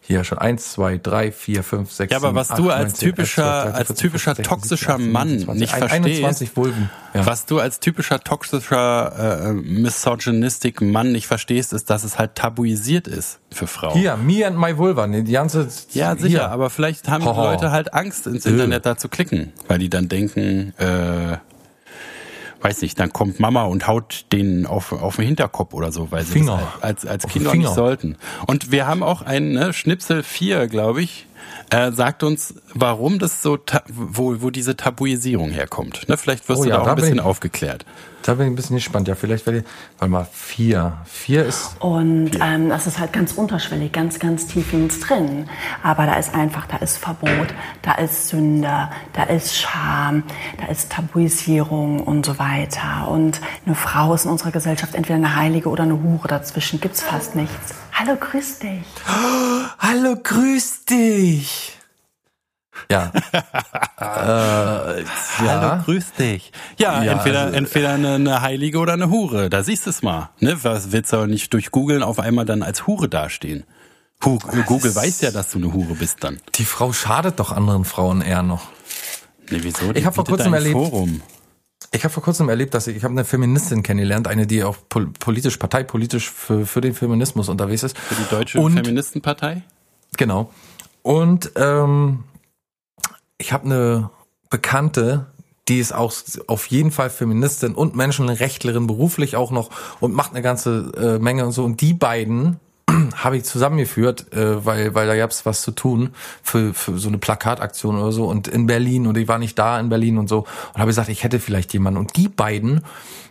[0.06, 2.12] Hier schon eins, zwei, drei, vier, fünf, sechs.
[2.12, 4.36] Ja, aber was acht, du neun, als zehn, elf, typischer, zwölf, dreizehn, als 14, typischer
[4.36, 6.90] 15, 16, toxischer 17, Mann 18, nicht 21 verstehst, Vulven.
[7.14, 7.26] Ja.
[7.26, 13.08] was du als typischer toxischer äh, misogynistic Mann nicht verstehst, ist, dass es halt tabuisiert
[13.08, 13.98] ist für Frauen.
[13.98, 15.08] Hier, me and my Vulva.
[15.08, 15.68] Ne, die ganze.
[15.92, 16.50] Ja, sicher, hier.
[16.50, 17.44] aber vielleicht haben die Hoho.
[17.44, 18.50] Leute halt Angst, ins Äh.
[18.50, 21.38] Internet da zu klicken, weil die dann denken, äh,
[22.64, 26.24] weiß nicht, dann kommt Mama und haut den auf, auf den Hinterkopf oder so, weil
[26.24, 26.72] sie Finger.
[26.76, 28.18] das als, als Kinder nicht sollten.
[28.48, 31.28] Und wir haben auch einen ne, Schnipsel 4, glaube ich,
[31.70, 33.58] äh, sagt uns, warum das so,
[33.88, 36.08] wo, wo diese Tabuisierung herkommt.
[36.10, 37.86] Ne, vielleicht wirst Oh du ja, da auch da ein bisschen ich- aufgeklärt.
[38.26, 39.10] Da bin ich ein bisschen gespannt.
[39.10, 39.66] Ja, vielleicht werde ich.
[40.00, 40.94] Warte mal, vier.
[41.04, 41.76] Vier ist.
[41.80, 45.50] Und ähm, das ist halt ganz unterschwellig, ganz, ganz tief in uns drin.
[45.84, 47.48] Aber da ist einfach, da ist Verbot,
[47.82, 50.24] da ist Sünde, da ist Scham,
[50.58, 53.10] da ist Tabuisierung und so weiter.
[53.10, 56.30] Und eine Frau ist in unserer Gesellschaft entweder eine Heilige oder eine Hure.
[56.30, 57.74] Dazwischen gibt's fast nichts.
[57.92, 58.84] Hallo, grüß dich.
[59.84, 61.74] Hallo, grüß dich.
[62.90, 63.12] Ja.
[64.00, 65.06] äh, ja.
[65.40, 66.54] Hallo, grüß dich.
[66.78, 69.50] Ja, Ja, entweder, also- entweder eine, eine Heilige oder eine Hure.
[69.50, 70.30] Da siehst du es mal.
[70.40, 70.58] Ne?
[70.64, 73.66] Was willst du aber nicht durch Googeln auf einmal dann als Hure dastehen?
[74.24, 76.40] Hu Google weiß ja, dass du eine Hure bist dann.
[76.56, 78.70] Die Frau schadet doch anderen Frauen eher noch.
[79.50, 79.92] Nee, wieso?
[79.94, 81.22] Ich hab vor kurzem erlebt- Forum.
[81.96, 84.78] Ich habe vor kurzem erlebt, dass ich, ich habe eine Feministin kennengelernt, eine, die auch
[84.90, 87.98] pol politisch, parteipolitisch für, für den Feminismus unterwegs ist.
[87.98, 89.62] Für die Deutsche Und- Feministenpartei?
[90.18, 90.52] Genau.
[91.04, 92.24] Und ähm,
[93.38, 94.10] ich habe eine
[94.50, 95.28] Bekannte,
[95.68, 96.14] die ist auch
[96.48, 101.46] auf jeden Fall Feministin und Menschenrechtlerin, beruflich auch noch und macht eine ganze äh, Menge
[101.46, 101.64] und so.
[101.64, 102.60] Und die beiden
[103.16, 106.10] habe ich zusammengeführt, äh, weil, weil da gab's was zu tun
[106.42, 109.80] für, für so eine Plakataktion oder so und in Berlin und ich war nicht da
[109.80, 110.40] in Berlin und so
[110.74, 112.00] und habe gesagt, ich hätte vielleicht jemanden.
[112.00, 112.82] Und die beiden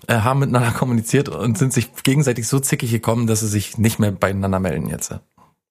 [0.07, 3.98] äh, haben miteinander kommuniziert und sind sich gegenseitig so zickig gekommen, dass sie sich nicht
[3.98, 5.14] mehr beieinander melden jetzt.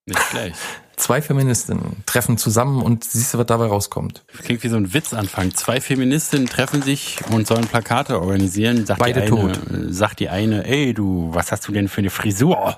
[0.06, 0.58] Nicht schlecht.
[0.97, 4.23] Zwei Feministinnen treffen zusammen und siehst du, was dabei rauskommt.
[4.43, 5.51] Klingt wie so ein Witzanfang.
[5.56, 8.86] Zwei Feministinnen treffen sich und sollen Plakate organisieren.
[8.86, 9.60] Sagt Beide die eine, tot.
[9.71, 12.77] äh, Sagt die eine, ey du, was hast du denn für eine Frisur?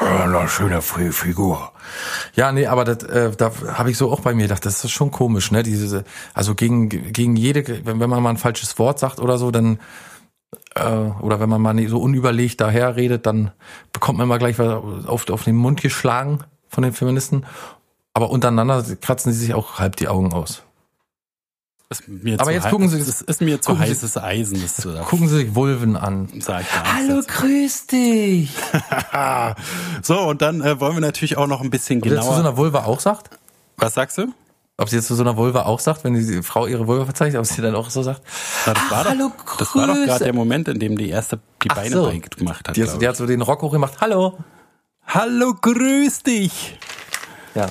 [0.00, 1.72] Eine schöne Figur.
[2.34, 4.92] Ja, nee, aber das, äh, da habe ich so auch bei mir gedacht, das ist
[4.92, 5.62] schon komisch, ne?
[5.62, 9.50] Diese, also gegen gegen jede, wenn, wenn man mal ein falsches Wort sagt oder so,
[9.50, 9.78] dann
[10.74, 13.50] äh, oder wenn man mal nicht so unüberlegt daher redet, dann
[13.92, 17.44] bekommt man immer gleich was auf, auf den Mund geschlagen von den Feministen.
[18.14, 20.62] Aber untereinander kratzen sie sich auch halb die Augen aus.
[21.92, 24.62] Ist mir Aber zu jetzt gucken Sie- das ist mir zu gucken Sie- heißes Eisen.
[24.62, 26.28] Das zu Gucken Sie sich Vulven an.
[26.38, 27.26] sag ich Hallo, dazu.
[27.40, 28.50] grüß dich.
[30.02, 32.24] So, und dann äh, wollen wir natürlich auch noch ein bisschen Ob sie jetzt zu
[32.30, 32.46] so genauer.
[32.48, 33.30] einer Vulva auch sagt?
[33.76, 34.28] Was sagst du?
[34.76, 37.40] Ob sie jetzt zu so einer Vulva auch sagt, wenn die Frau ihre Vulva verzeichnet,
[37.40, 38.22] ob sie dann auch so sagt?
[38.66, 41.40] Na, das, war hallo, doch, das war doch gerade der Moment, in dem die erste
[41.64, 42.12] die Ach Beine so.
[42.36, 42.76] gemacht hat.
[42.76, 44.00] Die, die hat so den Rock hochgemacht.
[44.00, 44.38] Hallo.
[45.06, 46.78] Hallo, grüß dich.
[47.56, 47.66] Ja.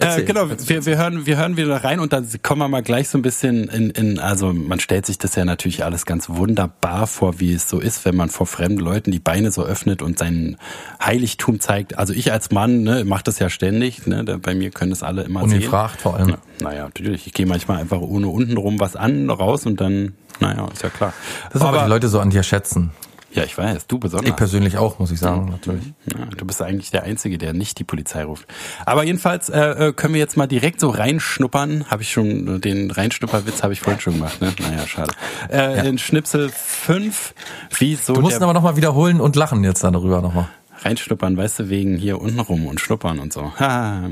[0.00, 0.24] Äh, Erzähl.
[0.24, 3.18] genau, wir, wir, hören, wir hören wieder rein und dann kommen wir mal gleich so
[3.18, 7.38] ein bisschen in, in, also man stellt sich das ja natürlich alles ganz wunderbar vor,
[7.38, 10.56] wie es so ist, wenn man vor fremden Leuten die Beine so öffnet und sein
[11.04, 11.98] Heiligtum zeigt.
[11.98, 15.22] Also ich als Mann, ne, mache das ja ständig, ne, bei mir können es alle
[15.22, 15.58] immer sehen.
[15.58, 16.30] Ungefragt vor allem.
[16.30, 20.66] Ja, naja, natürlich, ich gehe manchmal einfach ohne untenrum was an, raus und dann, naja,
[20.72, 21.12] ist ja klar.
[21.52, 22.90] Das ist aber die Leute so an dir schätzen.
[23.32, 24.28] Ja, ich weiß, du besonders.
[24.28, 25.84] Ich persönlich auch, muss ich sagen, natürlich.
[26.12, 28.46] Ja, du bist eigentlich der Einzige, der nicht die Polizei ruft.
[28.86, 31.84] Aber jedenfalls äh, äh, können wir jetzt mal direkt so reinschnuppern.
[31.88, 34.52] Habe ich schon, den Reinschnupperwitz habe ich vorhin schon gemacht, ne?
[34.60, 35.12] Naja, schade.
[35.48, 35.82] Äh, Ja.
[35.84, 37.34] In Schnipsel 5,
[37.78, 40.48] wie so Du musst ihn der aber nochmal wiederholen und lachen jetzt darüber nochmal.
[40.82, 43.52] reinschnuppern, weißt du, wegen hier unten rum und schnuppern und so.
[43.60, 44.08] Ha,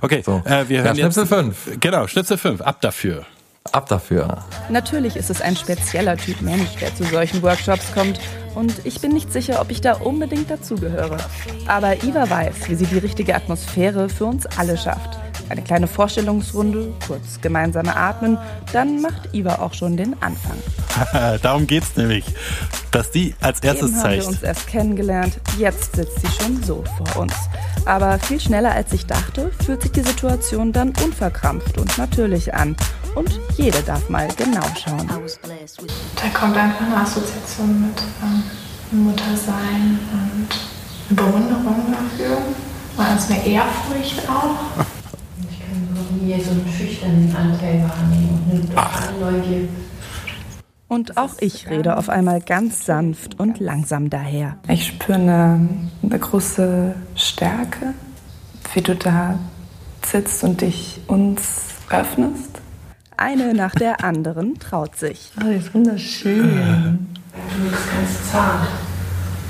[0.00, 0.40] okay, So.
[0.46, 1.70] äh, wir Ja, hören Schnipsel jetzt, 5.
[1.80, 3.26] Genau, Schnipsel 5, ab dafür.
[3.70, 4.44] Ab dafür.
[4.70, 8.18] Natürlich ist es ein spezieller Typ Mensch, der zu solchen Workshops kommt.
[8.54, 11.18] Und ich bin nicht sicher, ob ich da unbedingt dazugehöre.
[11.66, 15.18] Aber Iva weiß, wie sie die richtige Atmosphäre für uns alle schafft.
[15.48, 18.38] Eine kleine Vorstellungsrunde, kurz gemeinsame Atmen,
[18.72, 20.56] dann macht Iva auch schon den Anfang.
[21.42, 22.24] Darum geht's nämlich,
[22.90, 24.26] dass die als erstes Eben haben wir zeigt.
[24.26, 27.34] uns erst kennengelernt, jetzt sitzt sie schon so vor uns.
[27.84, 32.76] Aber viel schneller als ich dachte, fühlt sich die Situation dann unverkrampft und natürlich an.
[33.14, 35.08] Und jede darf mal genau schauen.
[35.08, 40.48] Da kommt einfach eine Assoziation mit ähm, Muttersein und
[41.10, 42.38] eine Bewunderung dafür.
[42.96, 44.84] Mal als eine Ehrfurcht auch.
[46.12, 49.68] Kann so nie so einen schüchternen Anteil wahrnehmen und eine Neugier.
[50.88, 54.58] Und auch ich rede auf einmal ganz sanft und langsam daher.
[54.68, 55.68] Ich spüre eine,
[56.02, 57.94] eine große Stärke,
[58.74, 59.38] wie du da
[60.04, 62.60] sitzt und dich uns öffnest.
[63.16, 65.32] Eine nach der anderen traut sich.
[65.38, 67.06] Oh, das ist wunderschön.
[67.32, 68.68] Du bist ganz zart.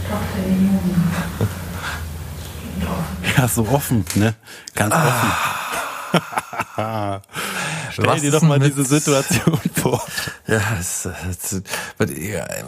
[0.09, 1.11] Doch, deine Jungen.
[3.37, 4.35] Ja, so offen, ne?
[4.75, 5.33] Ganz offen.
[6.74, 10.02] Stell Was dir doch mal diese Situation vor.
[10.46, 11.62] Ja, es, es,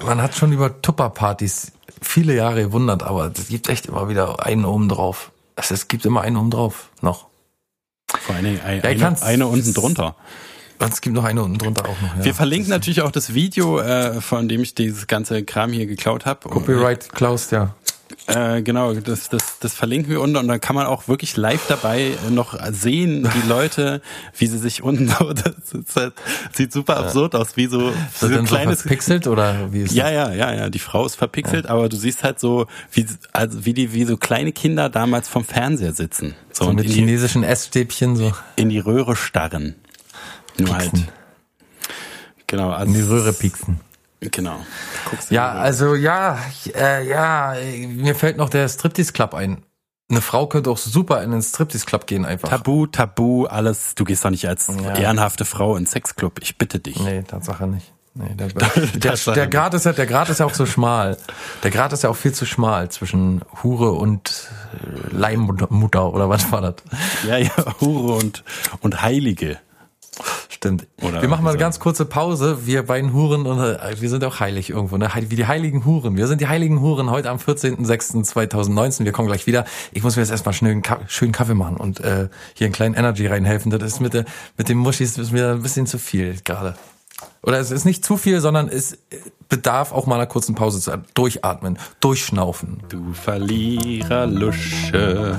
[0.04, 4.64] man hat schon über Tupperpartys viele Jahre gewundert, aber es gibt echt immer wieder einen
[4.64, 5.32] oben drauf.
[5.56, 7.28] Es, es gibt immer einen oben drauf noch.
[8.08, 10.16] Vor allen Dingen ein, Ja, eine, eine unten drunter.
[10.78, 12.16] Es gibt noch eine unten drunter auch noch.
[12.18, 12.24] Ja.
[12.24, 16.26] Wir verlinken natürlich auch das Video, äh, von dem ich dieses ganze Kram hier geklaut
[16.26, 16.48] habe.
[16.48, 17.74] Copyright Klaus, ja.
[18.26, 21.66] Äh, genau, das, das, das verlinken wir unten und dann kann man auch wirklich live
[21.68, 24.00] dabei noch sehen, die Leute,
[24.36, 25.54] wie sie sich unten so, das,
[25.94, 26.14] halt,
[26.52, 29.72] sieht super absurd aus, wie so, Ist so das ein denn so kleines, verpixelt oder
[29.72, 32.66] wie ist ja, ja, ja, ja, die Frau ist verpixelt, aber du siehst halt so,
[32.92, 36.34] wie, also wie die, wie so kleine Kinder damals vom Fernseher sitzen.
[36.52, 39.74] so und mit in die, chinesischen Essstäbchen so in die Röhre starren.
[40.58, 40.92] Nur halt.
[42.46, 43.80] Genau, also, in die Röhre pieksen.
[44.30, 44.64] Genau.
[45.30, 46.38] Ja, also ja,
[46.74, 47.54] äh, ja,
[47.88, 49.62] mir fällt noch der Striptease Club ein.
[50.10, 52.48] Eine Frau könnte auch super in den Striptease Club gehen einfach.
[52.48, 53.94] Tabu, Tabu, alles.
[53.94, 54.94] Du gehst doch nicht als Ja.
[54.94, 56.40] ehrenhafte Frau in Sexclub.
[56.42, 57.00] Ich bitte dich.
[57.00, 57.92] Nee, Tatsache nicht.
[58.16, 59.54] Nee, der, der, Tatsache der, nicht.
[59.54, 61.16] Grad ist ja, der Grad ist ja auch so schmal.
[61.62, 64.48] Der Grad ist ja auch viel zu schmal zwischen Hure und
[65.10, 66.74] äh, Leihmutter oder was war das?
[67.26, 68.44] Ja, ja, Hure und,
[68.82, 69.58] und Heilige.
[70.48, 70.86] Stimmt.
[71.02, 72.66] Oder wir machen mal eine ganz kurze Pause.
[72.66, 75.10] Wir beiden Huren und äh, wir sind auch heilig irgendwo, ne?
[75.28, 76.16] Wie die heiligen Huren.
[76.16, 79.04] Wir sind die heiligen Huren heute am 14.06.2019.
[79.04, 79.64] Wir kommen gleich wieder.
[79.92, 82.74] Ich muss mir jetzt erstmal schnell einen Ka schönen Kaffee machen und äh, hier einen
[82.74, 83.70] kleinen Energy reinhelfen.
[83.70, 84.24] Das ist mit, der,
[84.56, 86.74] mit dem Muschis ist mir ein bisschen zu viel gerade.
[87.42, 88.98] Oder es ist nicht zu viel, sondern es
[89.48, 92.82] bedarf auch mal einer kurzen Pause zu durchatmen, durchschnaufen.
[92.88, 95.36] Du Verlierer Lusche.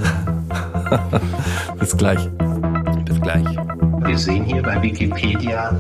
[1.80, 2.30] Bis gleich.
[3.06, 3.48] Bis gleich.
[4.06, 5.76] Wir sehen hier bei Wikipedia,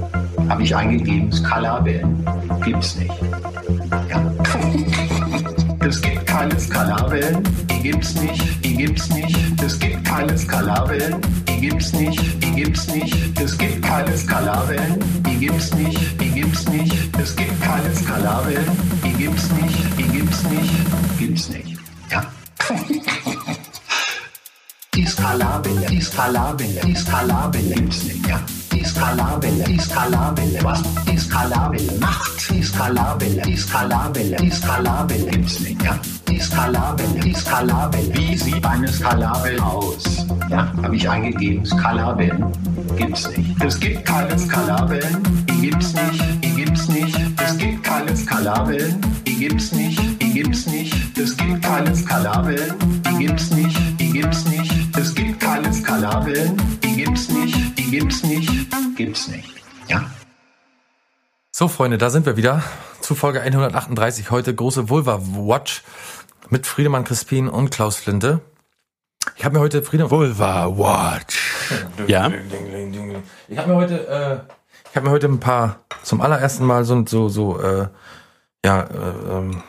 [0.50, 2.26] habe ich eingegeben, Skalarwellen.
[2.64, 3.14] Gibt's nicht.
[4.10, 4.34] Ja.
[5.88, 9.38] Es gibt keine Skalarwellen, die gibt's nicht, die gibt's nicht.
[9.64, 13.40] Es gibt keine Skalarwellen, die gibt's nicht, die gibt's nicht.
[13.40, 16.96] Es gibt keine Skalarwellen, die gibt's nicht, die gibt's nicht.
[17.20, 18.72] Es gibt keine Skalarwellen,
[19.04, 20.74] die gibt's nicht, die gibt's nicht,
[21.20, 21.78] gibt's nicht.
[22.10, 22.24] Ja.
[24.96, 26.96] Die Skalarwelle, die Skalarwelle, die
[28.06, 28.40] nicht, ja.
[28.72, 32.50] Die Skalarwelle, die Skalarwelle, was die Skalarwelle macht.
[32.50, 34.52] Die Skalarwelle, die Skalarwelle, die
[35.60, 36.00] nicht, ja.
[36.30, 40.26] Die Skalarwelle, die Skalarwelle, wie sieht eine Skalarwelle aus?
[40.50, 42.46] Ja, habe ich eingegeben, Skalarwellen
[42.96, 43.62] gibt's nicht.
[43.62, 47.20] Es gibt keine Skalarwellen, die gibt's nicht, die gibt's nicht.
[47.44, 50.96] Es gibt keine Skalarwellen, die gibt's nicht, die gibt's nicht.
[51.18, 52.76] Es gibt keine Skalarwellen,
[53.10, 54.55] die gibt's nicht, die gibt's nicht.
[56.06, 59.50] Skalarwellen, die gibt's nicht, die gibt's nicht, gibt's nicht.
[59.88, 60.12] Ja?
[61.52, 62.62] So, Freunde, da sind wir wieder.
[63.02, 64.30] Zu Folge 138.
[64.30, 65.82] Heute große Vulva Watch
[66.52, 68.42] mit Friedemann Crispin und Klaus Flinte.
[69.36, 71.42] Ich habe mir heute Friedemann Vulva Watch.
[72.08, 72.32] Ja?
[73.48, 74.54] Ich habe mir heute, äh,
[74.92, 77.88] ich habe mir heute ein paar zum allerersten Mal so so so äh,
[78.64, 79.64] ja, äh, ähm,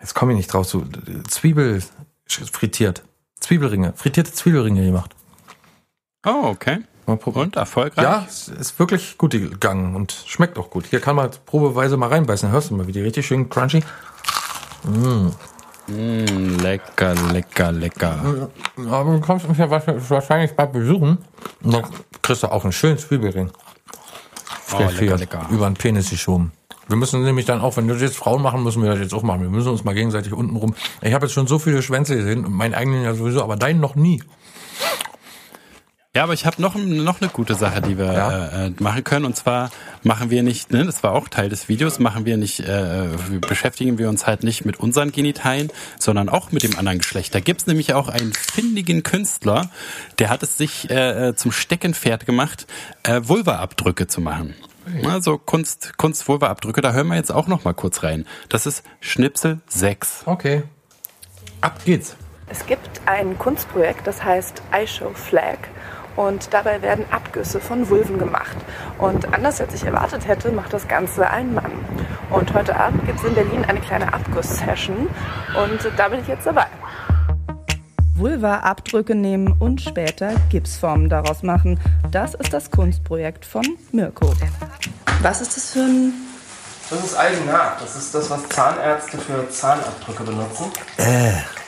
[0.00, 1.82] jetzt komme ich nicht drauf, so äh, Zwiebel
[2.26, 3.02] frittiert,
[3.40, 5.14] Zwiebelringe, frittierte Zwiebelringe gemacht.
[6.24, 6.78] Oh, okay.
[7.06, 7.46] Mal probieren.
[7.46, 8.04] Und erfolgreich?
[8.04, 10.86] Ja, es ist wirklich gut gegangen und schmeckt auch gut.
[10.86, 12.50] Hier kann man probeweise mal reinbeißen.
[12.50, 13.82] Hörst du mal, wie die richtig schön crunchy.
[14.84, 15.28] Mm.
[15.86, 18.48] Mm, lecker, lecker, lecker.
[18.90, 21.18] Aber du kommst mich ja wahrscheinlich bald besuchen.
[21.62, 21.84] Und dann
[22.22, 23.50] kriegst du auch einen schönen Zwiebelring.
[24.72, 25.46] Oh, lecker, lecker.
[25.50, 26.52] Über den Penis geschoben.
[26.86, 29.22] Wir müssen nämlich dann auch, wenn das jetzt Frauen machen, müssen wir das jetzt auch
[29.22, 29.42] machen.
[29.42, 30.74] Wir müssen uns mal gegenseitig unten rum.
[31.02, 33.80] Ich habe jetzt schon so viele Schwänze gesehen, und meinen eigenen ja sowieso, aber deinen
[33.80, 34.22] noch nie.
[36.16, 38.66] Ja, aber ich habe noch, noch eine gute Sache, die wir Ja?
[38.66, 39.24] äh, machen können.
[39.24, 39.70] Und zwar
[40.02, 43.06] machen wir nicht, ne, das war auch Teil des Videos, machen wir nicht, äh,
[43.46, 45.70] beschäftigen wir uns halt nicht mit unseren Genitalien,
[46.00, 47.32] sondern auch mit dem anderen Geschlecht.
[47.32, 49.70] Da gibt's nämlich auch einen findigen Künstler,
[50.18, 52.66] der hat es sich äh, zum Steckenpferd gemacht,
[53.04, 54.56] äh, Vulva-Abdrücke zu machen.
[55.08, 58.26] Also Kunst, Kunst Vulva-Abdrücke, da hören wir jetzt auch noch mal kurz rein.
[58.48, 60.22] Das ist Schnipsel 6.
[60.26, 60.64] Okay.
[61.60, 62.16] Ab geht's.
[62.48, 65.58] Es gibt ein Kunstprojekt, das heißt iShow Flag.
[66.20, 68.54] Und dabei werden Abgüsse von Vulven gemacht.
[68.98, 71.72] Und anders als ich erwartet hätte, macht das Ganze ein Mann.
[72.28, 75.08] Und heute Abend gibt es in Berlin eine kleine Abguss-Session.
[75.56, 76.66] Und da bin ich jetzt dabei.
[78.16, 81.80] Vulva-Abdrücke nehmen und später Gipsformen daraus machen.
[82.10, 84.34] Das ist das Kunstprojekt von Mirko.
[85.22, 86.12] Was ist das für ein
[86.90, 87.80] Das ist Alginat.
[87.80, 90.66] Das ist das, was Zahnärzte für Zahnabdrücke benutzen.
[90.98, 91.59] Äh.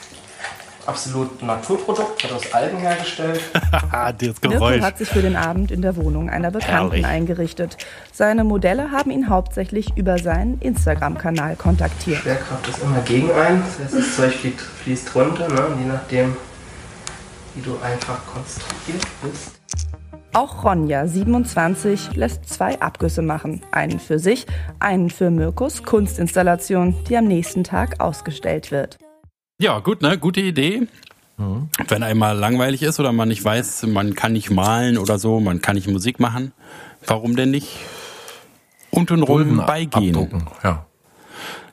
[0.85, 3.41] Absolut Naturprodukt, wird aus Algen hergestellt.
[3.91, 7.05] das Mirko hat sich für den Abend in der Wohnung einer Bekannten Herrlich.
[7.05, 7.77] eingerichtet.
[8.11, 12.19] Seine Modelle haben ihn hauptsächlich über seinen Instagram-Kanal kontaktiert.
[12.19, 13.63] Schwerkraft ist immer gegen ein.
[13.65, 15.67] Das heißt, das Zeug fließt, fließt runter, ne?
[15.79, 16.35] Je nachdem,
[17.55, 19.59] wie du einfach konstruiert bist.
[20.33, 23.61] Auch Ronja, 27, lässt zwei Abgüsse machen.
[23.71, 24.47] Einen für sich,
[24.79, 28.97] einen für Mirkos Kunstinstallation, die am nächsten Tag ausgestellt wird.
[29.63, 30.17] Ja, gut, ne?
[30.17, 30.89] Gute Idee.
[31.87, 35.61] Wenn einmal langweilig ist oder man nicht weiß, man kann nicht malen oder so, man
[35.61, 36.51] kann nicht Musik machen,
[37.07, 37.77] warum denn nicht
[38.91, 40.17] untenrum Vulven beigehen?
[40.17, 40.85] abdrucken, Ja.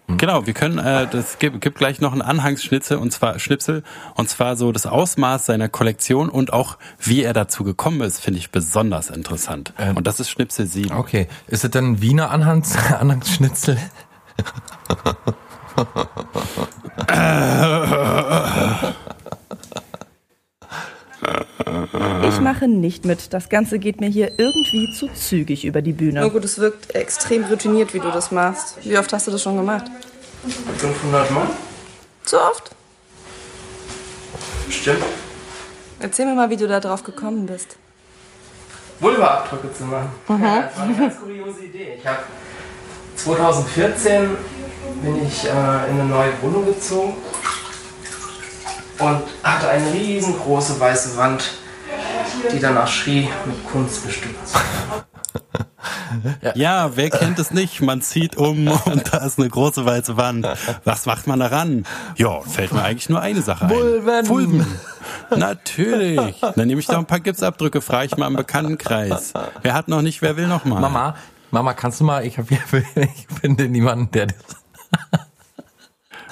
[0.07, 3.83] Genau, wir können, äh, das gibt, gibt gleich noch einen Anhangsschnitzel und zwar Schnipsel
[4.15, 8.39] und zwar so das Ausmaß seiner Kollektion und auch wie er dazu gekommen ist, finde
[8.39, 9.73] ich besonders interessant.
[9.97, 10.93] und das ist Schnipsel 7.
[10.93, 11.27] Okay.
[11.49, 13.79] Ist es denn Wiener Anhangs Anhangsschnitzel?
[22.29, 23.33] Ich mache nicht mit.
[23.33, 26.21] Das Ganze geht mir hier irgendwie zu zügig über die Bühne.
[26.21, 28.79] Na gut, es wirkt extrem routiniert, wie du das machst.
[28.83, 29.85] Wie oft hast du das schon gemacht?
[30.79, 31.47] 500 Mal?
[32.25, 32.71] Zu oft?
[34.71, 35.05] Stimmt.
[35.99, 37.77] Erzähl mir mal, wie du da drauf gekommen bist.
[39.01, 40.11] Vulva-Abdrücke zu machen.
[40.29, 40.43] Mhm.
[40.43, 41.97] Ja, das war eine ganz kuriose Idee.
[41.99, 42.19] Ich habe
[43.17, 44.31] 2014
[45.03, 47.15] bin ich äh, in eine neue Wohnung gezogen
[48.99, 51.43] und hatte eine riesengroße weiße Wand,
[52.53, 54.37] die danach schrie, mit Kunst bestückt.
[56.55, 56.97] Ja.
[56.97, 57.81] wer kennt es nicht?
[57.81, 60.47] Man zieht um und da ist eine große weiße Wand.
[60.85, 61.87] Was macht man daran?
[62.17, 63.71] Ja, fällt mir eigentlich nur eine Sache ein.
[63.71, 64.29] Vulven.
[64.29, 64.67] Vulven.
[65.35, 66.41] Natürlich.
[66.41, 69.33] Dann nehme ich doch ein paar Gipsabdrücke, frage ich mal im Bekanntenkreis.
[69.63, 70.81] Wer hat noch nicht, wer will noch mal?
[70.81, 71.15] Mama,
[71.51, 72.61] Mama, kannst du mal, ich, hab hier,
[72.95, 74.60] ich finde niemanden, der das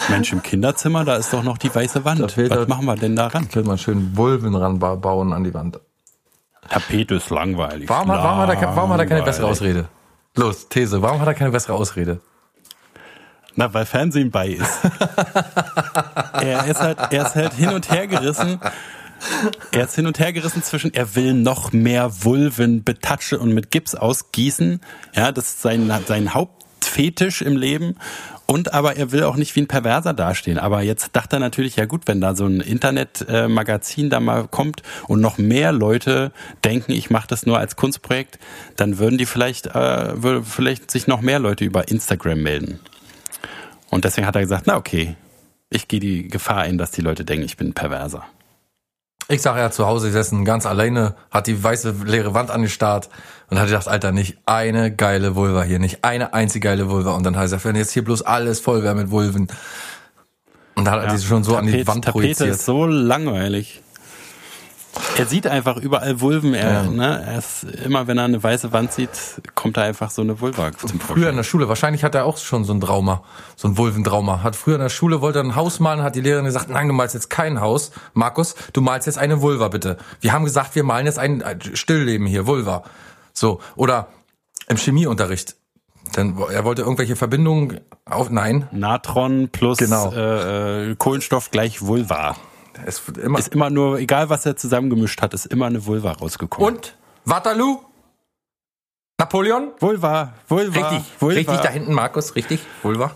[0.08, 2.36] Mensch, im Kinderzimmer, da ist doch noch die weiße Wand.
[2.36, 3.48] Was machen wir denn da ran?
[3.48, 5.80] Könnte man schön Vulven ranbauen an die Wand.
[6.68, 7.88] Tapete ist langweilig.
[7.88, 9.46] Warum hat, warum, hat er, warum hat er keine bessere.
[9.46, 9.88] Ausrede?
[10.34, 12.20] Los, These, warum hat er keine bessere Ausrede?
[13.54, 14.80] Na, weil Fernsehen bei ist.
[16.34, 18.60] er, ist halt, er ist halt hin und her gerissen.
[19.72, 23.70] Er ist hin und her gerissen zwischen, er will noch mehr Vulven betatschen und mit
[23.70, 24.80] Gips ausgießen.
[25.14, 27.96] Ja, das ist sein, sein Hauptfetisch im Leben.
[28.50, 30.58] Und aber er will auch nicht wie ein Perverser dastehen.
[30.58, 34.82] Aber jetzt dachte er natürlich, ja gut, wenn da so ein Internetmagazin da mal kommt
[35.06, 36.32] und noch mehr Leute
[36.64, 38.38] denken, ich mache das nur als Kunstprojekt,
[38.76, 42.80] dann würden die vielleicht, äh, würde vielleicht sich noch mehr Leute über Instagram melden.
[43.90, 45.16] Und deswegen hat er gesagt, na okay,
[45.68, 48.24] ich gehe die Gefahr ein, dass die Leute denken, ich bin ein Perverser.
[49.30, 53.10] Ich sag, hat zu Hause gesessen, ganz alleine, hat die weiße leere Wand angestarrt
[53.50, 57.14] und hat gedacht, Alter, nicht eine geile Vulva hier, nicht eine einzige geile Vulva.
[57.14, 59.48] Und dann heißt er, wenn jetzt hier bloß alles voll wäre mit Vulven.
[60.76, 62.50] Und da hat er die schon so an die Tapete- Wand Tapete projiziert.
[62.54, 63.82] ist so langweilig.
[65.16, 66.54] Er sieht einfach überall Vulven.
[66.54, 66.82] Er, Ja.
[66.84, 69.10] ne, er ist, immer wenn er eine weiße Wand sieht,
[69.54, 72.36] kommt da einfach so eine Vulva zum Früher in der Schule, wahrscheinlich hat er auch
[72.38, 73.22] schon so ein Trauma,
[73.56, 74.42] so ein Vulventrauma.
[74.42, 76.88] Hat früher in der Schule, wollte er ein Haus malen, hat die Lehrerin gesagt, nein,
[76.88, 77.90] du malst jetzt kein Haus.
[78.14, 79.98] Markus, du malst jetzt eine Vulva, bitte.
[80.20, 82.82] Wir haben gesagt, wir malen jetzt ein ein Stillleben hier, Vulva.
[83.32, 84.08] So, oder
[84.68, 85.56] im Chemieunterricht.
[86.16, 88.66] Denn er wollte irgendwelche Verbindungen auf, nein.
[88.72, 90.10] Natron plus Genau.
[90.12, 92.36] äh, äh, Kohlenstoff gleich Vulva.
[92.86, 96.12] Es wird immer, ist immer nur, egal was er zusammengemischt hat, ist immer eine Vulva
[96.12, 96.74] rausgekommen.
[96.76, 96.96] Und?
[97.24, 97.80] Waterloo?
[99.20, 99.72] Napoleon?
[99.80, 101.38] Vulva, Vulva, Richtig, Vulva.
[101.38, 103.10] richtig da hinten, Markus, richtig, Vulva.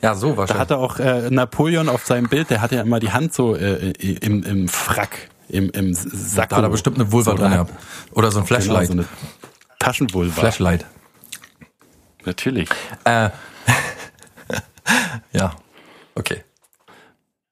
[0.00, 0.60] Ja, so Da wahrscheinlich.
[0.60, 3.90] hatte auch äh, Napoleon auf seinem Bild, der hatte ja immer die Hand so äh,
[3.90, 6.50] im, im Frack, im, im Sack.
[6.50, 7.72] Da hat er bestimmt eine Vulva drin gehabt.
[8.12, 8.88] Oder so ein Flashlight.
[8.90, 10.40] Genau, so eine Taschenvulva.
[10.40, 10.86] Flashlight.
[12.24, 12.68] Natürlich.
[13.04, 13.30] Äh,
[15.32, 15.52] ja,
[16.14, 16.44] okay.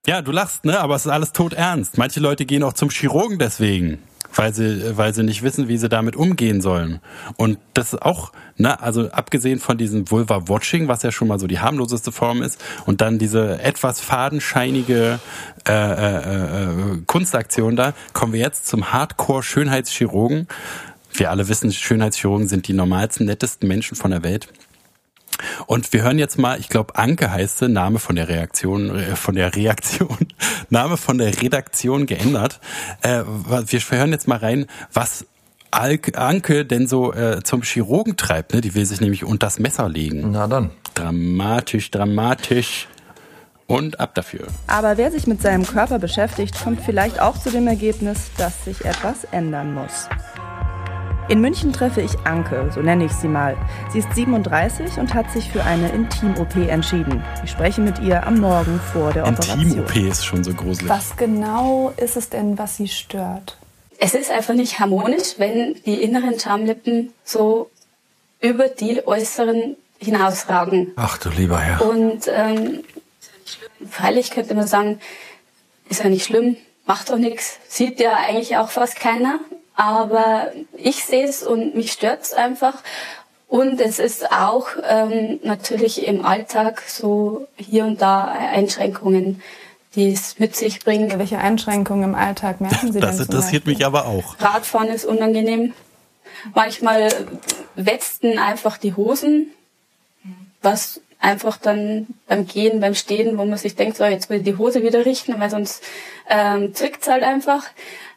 [0.09, 0.79] Ja, du lachst, ne?
[0.79, 1.99] Aber es ist alles todernst.
[1.99, 3.99] Manche Leute gehen auch zum Chirurgen deswegen,
[4.33, 6.99] weil sie, weil sie nicht wissen, wie sie damit umgehen sollen.
[7.37, 11.45] Und das ist auch, ne, also abgesehen von diesem Vulva-Watching, was ja schon mal so
[11.45, 15.19] die harmloseste Form ist, und dann diese etwas fadenscheinige
[15.67, 20.47] äh, äh, äh, Kunstaktion da, kommen wir jetzt zum Hardcore-Schönheitschirurgen.
[21.13, 24.47] Wir alle wissen, Schönheitschirurgen sind die normalsten, nettesten Menschen von der Welt.
[25.65, 29.15] Und wir hören jetzt mal, ich glaube Anke heißt sie, Name von der Reaktion, äh,
[29.15, 30.17] von der Reaktion,
[30.69, 32.59] Name von der Redaktion geändert.
[33.01, 35.25] Äh, wir hören jetzt mal rein, was
[35.71, 38.53] Anke denn so äh, zum Chirurgen treibt.
[38.53, 38.61] Ne?
[38.61, 40.31] Die will sich nämlich unter das Messer legen.
[40.31, 40.71] Na dann.
[40.95, 42.87] Dramatisch, dramatisch.
[43.67, 44.47] Und ab dafür.
[44.65, 48.83] Aber wer sich mit seinem Körper beschäftigt, kommt vielleicht auch zu dem Ergebnis, dass sich
[48.83, 50.09] etwas ändern muss.
[51.29, 53.55] In München treffe ich Anke, so nenne ich sie mal.
[53.93, 57.23] Sie ist 37 und hat sich für eine Intim-OP entschieden.
[57.43, 59.61] Ich spreche mit ihr am Morgen vor der Operation.
[59.61, 60.89] Intim-OP ist schon so gruselig.
[60.89, 63.57] Was genau ist es denn, was Sie stört?
[63.99, 67.69] Es ist einfach nicht harmonisch, wenn die inneren Schamlippen so
[68.41, 70.93] über die äußeren hinausragen.
[70.95, 71.87] Ach du lieber Herr.
[71.87, 72.83] Und ähm,
[73.87, 74.99] freilich könnte man sagen,
[75.89, 79.39] ist ja nicht schlimm, macht doch nichts, sieht ja eigentlich auch fast keiner.
[79.79, 82.83] Aber ich sehe es und mich stört es einfach.
[83.47, 89.41] Und es ist auch ähm, natürlich im Alltag so hier und da Einschränkungen,
[89.95, 91.17] die es mit sich bringt.
[91.17, 93.27] Welche Einschränkungen im Alltag merken Sie Das denn?
[93.27, 94.35] interessiert mich aber auch.
[94.41, 95.73] Radfahren ist unangenehm.
[96.53, 97.07] Manchmal
[97.75, 99.47] wetzten einfach die Hosen,
[100.61, 104.43] was einfach dann beim Gehen, beim Stehen, wo man sich denkt, so jetzt will ich
[104.43, 105.81] die Hose wieder richten, weil sonst
[106.29, 107.63] ähm, zwickt's halt einfach.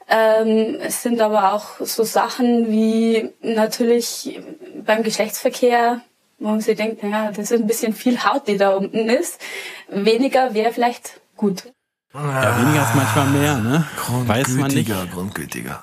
[0.09, 4.41] Ähm, es sind aber auch so Sachen wie natürlich
[4.85, 6.01] beim Geschlechtsverkehr,
[6.39, 9.41] wo man sich denkt, naja, das ist ein bisschen viel Haut, die da unten ist.
[9.89, 11.65] Weniger wäre vielleicht gut.
[12.15, 13.87] Ja, weniger ist manchmal mehr, ne?
[14.27, 14.89] Weiß man nicht.
[14.89, 15.83] Grundgütiger, grundgütiger.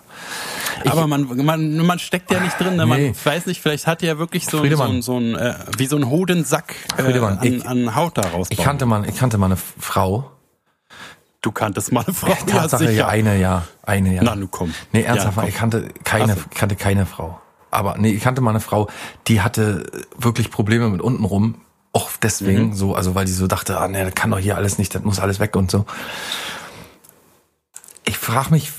[0.88, 2.86] Aber man, man, man steckt ja nicht drin, ne?
[2.86, 3.14] man Nee.
[3.24, 4.98] weiß nicht, vielleicht hat er ja wirklich so, so, Friedemann.
[4.98, 8.48] ein- so ein, äh, wie so ein Hodensack äh, an, ich- an Haut da raus.
[8.52, 10.30] Ich kannte mal, ich kannte mal eine Frau.
[11.42, 13.08] Du kanntest mal eine Frau, Tatsache, ja, ja, sicher.
[13.08, 14.22] eine, ja, eine, ja.
[14.24, 14.74] Na, nu komm.
[14.92, 16.44] Nee, ernsthaft, Ja, mal, ich kannte keine, Ach so.
[16.54, 17.40] kannte keine Frau.
[17.72, 18.90] Aber nee, ich kannte mal eine Frau,
[19.28, 21.62] die hatte wirklich Probleme mit untenrum.
[21.94, 22.74] Auch deswegen Mhm.
[22.74, 25.04] so, also weil die so dachte, ah nee, das kann doch hier alles nicht, das
[25.04, 25.86] muss alles weg und so.
[28.06, 28.72] Ich frage mich,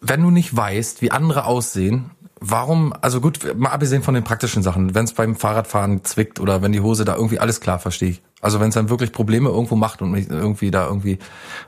[0.00, 4.62] wenn du nicht weißt, wie andere aussehen, warum, also gut, mal abgesehen von den praktischen
[4.62, 8.10] Sachen, wenn es beim Fahrradfahren zwickt oder wenn die Hose da irgendwie alles klar verstehe
[8.10, 8.22] ich.
[8.42, 11.18] Also wenn es dann wirklich Probleme irgendwo macht und mich irgendwie da irgendwie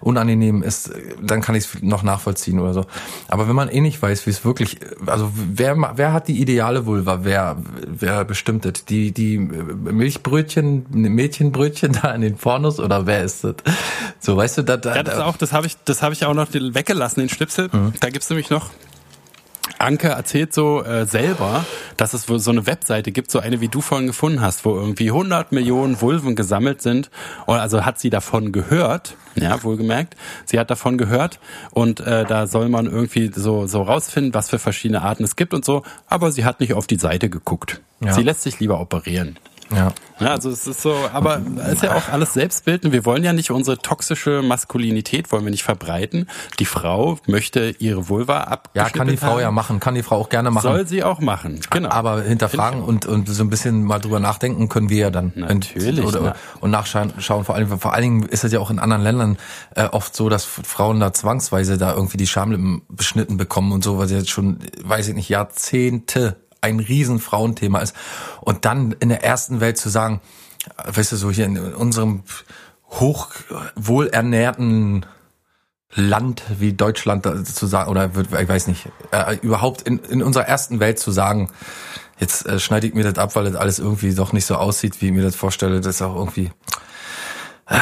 [0.00, 2.86] unangenehm ist, dann kann ich es noch nachvollziehen oder so.
[3.28, 6.86] Aber wenn man eh nicht weiß, wie es wirklich, also wer wer hat die ideale
[6.86, 7.56] Vulva, wer
[7.86, 8.86] wer bestimmt das?
[8.86, 13.56] Die die Milchbrötchen, Mädchenbrötchen da in den Pornos oder wer ist das?
[14.18, 16.34] So weißt du, da, da, Ja, das auch, das habe ich, das habe ich auch
[16.34, 17.68] noch weggelassen, den Schnipsel.
[17.70, 17.92] Mhm.
[18.00, 18.70] Da gibt's nämlich noch.
[19.78, 21.64] Anke erzählt so äh, selber,
[21.96, 25.08] dass es so eine Webseite gibt, so eine wie du vorhin gefunden hast, wo irgendwie
[25.08, 27.10] 100 Millionen Vulven gesammelt sind.
[27.46, 30.16] Und also hat sie davon gehört, ja, wohlgemerkt.
[30.44, 34.58] Sie hat davon gehört und äh, da soll man irgendwie so so rausfinden, was für
[34.58, 35.82] verschiedene Arten es gibt und so.
[36.06, 37.80] Aber sie hat nicht auf die Seite geguckt.
[38.00, 38.12] Ja.
[38.12, 39.38] Sie lässt sich lieber operieren.
[39.74, 39.92] Ja.
[40.20, 43.24] Ja, also es ist so, aber es ist ja auch alles Selbstbild und wir wollen
[43.24, 46.28] ja nicht unsere toxische Maskulinität wollen wir nicht verbreiten.
[46.60, 48.70] Die Frau möchte ihre Vulva ab.
[48.74, 50.62] Ja, kann die Frau ja machen, kann die Frau auch gerne machen.
[50.62, 51.88] Soll sie auch machen, genau.
[51.90, 55.32] Aber hinterfragen und, und so ein bisschen mal drüber nachdenken können wir ja dann.
[55.34, 56.34] Natürlich, Und, oder, na.
[56.60, 59.38] und nachschauen, schauen, vor allem, vor allen Dingen ist es ja auch in anderen Ländern
[59.74, 63.98] äh, oft so, dass Frauen da zwangsweise da irgendwie die Schamlippen beschnitten bekommen und so,
[63.98, 67.94] weil sie jetzt schon, weiß ich nicht, Jahrzehnte ein riesen Frauenthema ist.
[68.40, 70.20] Und dann in der ersten Welt zu sagen,
[70.78, 72.22] äh, weißt du, so hier in unserem
[72.88, 73.28] hoch
[73.74, 75.06] wohlernährten
[75.94, 80.46] Land wie Deutschland da zu sagen, oder ich weiß nicht, äh, überhaupt in, in unserer
[80.46, 81.50] ersten Welt zu sagen,
[82.18, 85.00] jetzt äh, schneide ich mir das ab, weil das alles irgendwie doch nicht so aussieht,
[85.00, 86.50] wie ich mir das vorstelle, das ist auch irgendwie,
[87.66, 87.78] äh,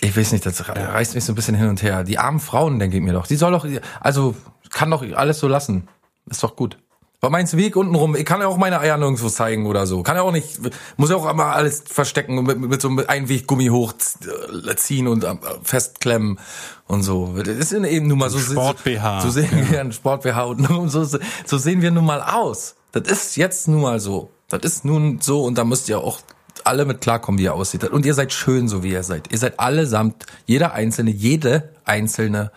[0.00, 2.04] ich weiß nicht, das reißt mich so ein bisschen hin und her.
[2.04, 3.66] Die armen Frauen, denke ich mir doch, die soll doch,
[4.00, 4.36] also
[4.70, 5.88] kann doch alles so lassen,
[6.26, 6.78] ist doch gut.
[7.20, 10.04] War meins Weg untenrum, ich kann ja auch meine Eier nirgendwo zeigen oder so.
[10.04, 10.60] Kann ja auch nicht,
[10.96, 15.34] muss ja auch immer alles verstecken und mit, mit so einem Einweggummi hochziehen und äh,
[15.64, 16.38] festklemmen
[16.86, 17.34] und so.
[17.36, 18.38] Das ist eben nun mal so.
[18.38, 19.22] Sport-BH.
[19.22, 22.76] So sehen wir einen Sport BH und, und so, so sehen wir nun mal aus.
[22.92, 24.30] Das ist jetzt nun mal so.
[24.48, 26.20] Das ist nun so und da müsst ihr auch
[26.62, 27.82] alle mit klarkommen, wie ihr aussieht.
[27.82, 29.32] Und ihr seid schön, so wie ihr seid.
[29.32, 32.52] Ihr seid allesamt, jeder Einzelne, jede Einzelne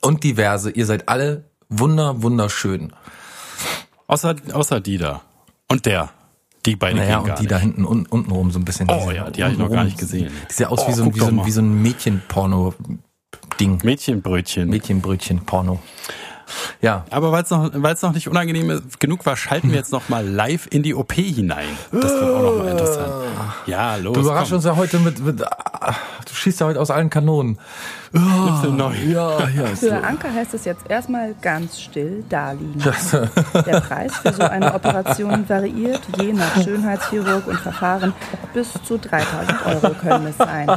[0.00, 0.70] und diverse.
[0.70, 2.92] Ihr seid alle wunder, wunderschön.
[4.06, 5.22] Außer, außer die da.
[5.68, 6.10] Und der.
[6.64, 7.50] Die beiden Naja, und die nicht.
[7.50, 8.88] da hinten un, unten rum so ein bisschen.
[8.90, 10.32] Oh ja, die habe ich noch gar nicht gesehen.
[10.50, 13.80] Die sieht aus Oh, wie so ein, wie so ein, wie so ein Mädchenporno-Ding.
[13.84, 14.68] Mädchenbrötchen.
[14.68, 15.80] Mädchenbrötchen, Porno.
[16.80, 17.04] Ja.
[17.10, 20.08] Aber weil es noch, weil's noch nicht unangenehm ist, genug war, schalten wir jetzt noch
[20.08, 21.68] mal live in die OP hinein.
[21.92, 23.12] Das wird auch noch mal interessant.
[23.66, 24.14] Ja, los.
[24.14, 24.56] Du überraschst komm.
[24.56, 25.94] uns ja heute mit, mit ah,
[26.24, 27.58] du schießt ja heute aus allen Kanonen.
[28.12, 28.94] Schnipsel neu.
[29.06, 29.66] Ja, ja.
[29.74, 29.88] so.
[29.88, 32.82] Für Anker heißt es jetzt erstmal ganz still daliegen.
[33.54, 38.14] Der Preis für so eine Operation variiert je nach Schönheitschirurg und Verfahren.
[38.54, 40.70] Bis zu 3000 Euro können es sein.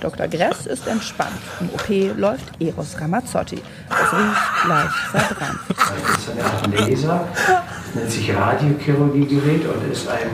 [0.00, 0.28] Dr.
[0.28, 1.30] Gress ist entspannt.
[1.60, 3.60] Im OP läuft Eros Ramazzotti.
[3.90, 5.60] Es riecht leicht verbrannt.
[5.68, 10.30] Das ist eine Art Laser, das nennt sich Radiochirurgiegerät und ist ein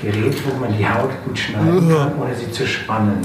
[0.00, 3.20] Gerät, wo man die Haut gut schneiden kann, ohne sie zu spannen.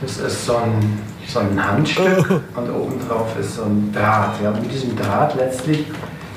[0.00, 4.40] Das ist so ein, so ein Handstück und obendrauf ist so ein Draht.
[4.42, 5.86] Ja, und mit diesem Draht letztlich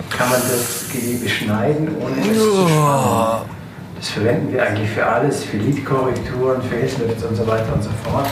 [0.09, 3.57] kann man das Gewebe schneiden, ohne es zu spannen.
[3.97, 8.28] Das verwenden wir eigentlich für alles, für Lidkorrekturen, Facelifts und so weiter und so fort.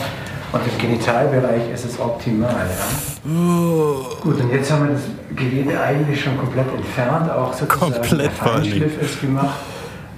[0.52, 2.50] Und im Genitalbereich ist es optimal.
[2.54, 3.30] Ja?
[4.20, 5.02] Gut, und jetzt haben wir das
[5.34, 8.30] Gewebe eigentlich schon komplett entfernt, auch sozusagen Komplett der.
[8.30, 9.56] Feinschliff ist gemacht.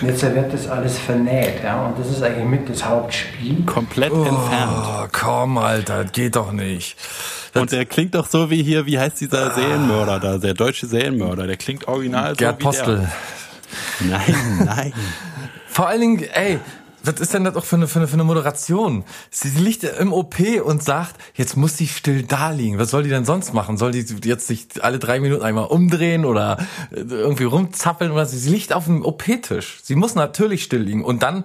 [0.01, 3.64] Und jetzt wird das alles vernäht, ja, und das ist eigentlich mit das Hauptspiel.
[3.64, 4.70] Komplett entfernt.
[4.70, 6.97] Oh, komm, Alter, geht doch nicht.
[7.55, 11.49] Und der klingt doch so wie hier, wie heißt dieser Serienmörder da, der deutsche Serienmörder,
[11.49, 13.09] der klingt original Gerd so wie Postel.
[14.01, 14.09] Der.
[14.09, 14.93] Nein, nein.
[15.66, 16.61] Vor allen Dingen, ey,
[17.09, 19.05] was ist denn das auch für eine, für eine, für eine Moderation?
[19.31, 22.79] Sie liegt im OP und sagt, jetzt muss sie still da liegen.
[22.79, 23.79] Was soll die denn sonst machen?
[23.79, 26.59] Soll die jetzt sich alle drei Minuten einmal umdrehen oder
[26.91, 28.37] äh, irgendwie rumzappeln oder so?
[28.37, 29.81] Sie liegt auf dem OP-Tisch.
[29.83, 31.03] Sie muss natürlich still liegen.
[31.03, 31.45] Und dann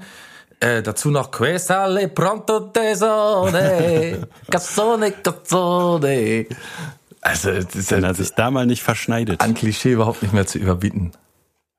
[0.59, 6.45] äh, dazu noch Questa le pronto tesone, cazzone, cazzone.
[7.21, 9.39] Also, das ist Wenn ja er sich da mal nicht verschneidet.
[9.39, 11.13] an Klischee überhaupt nicht mehr zu überbieten.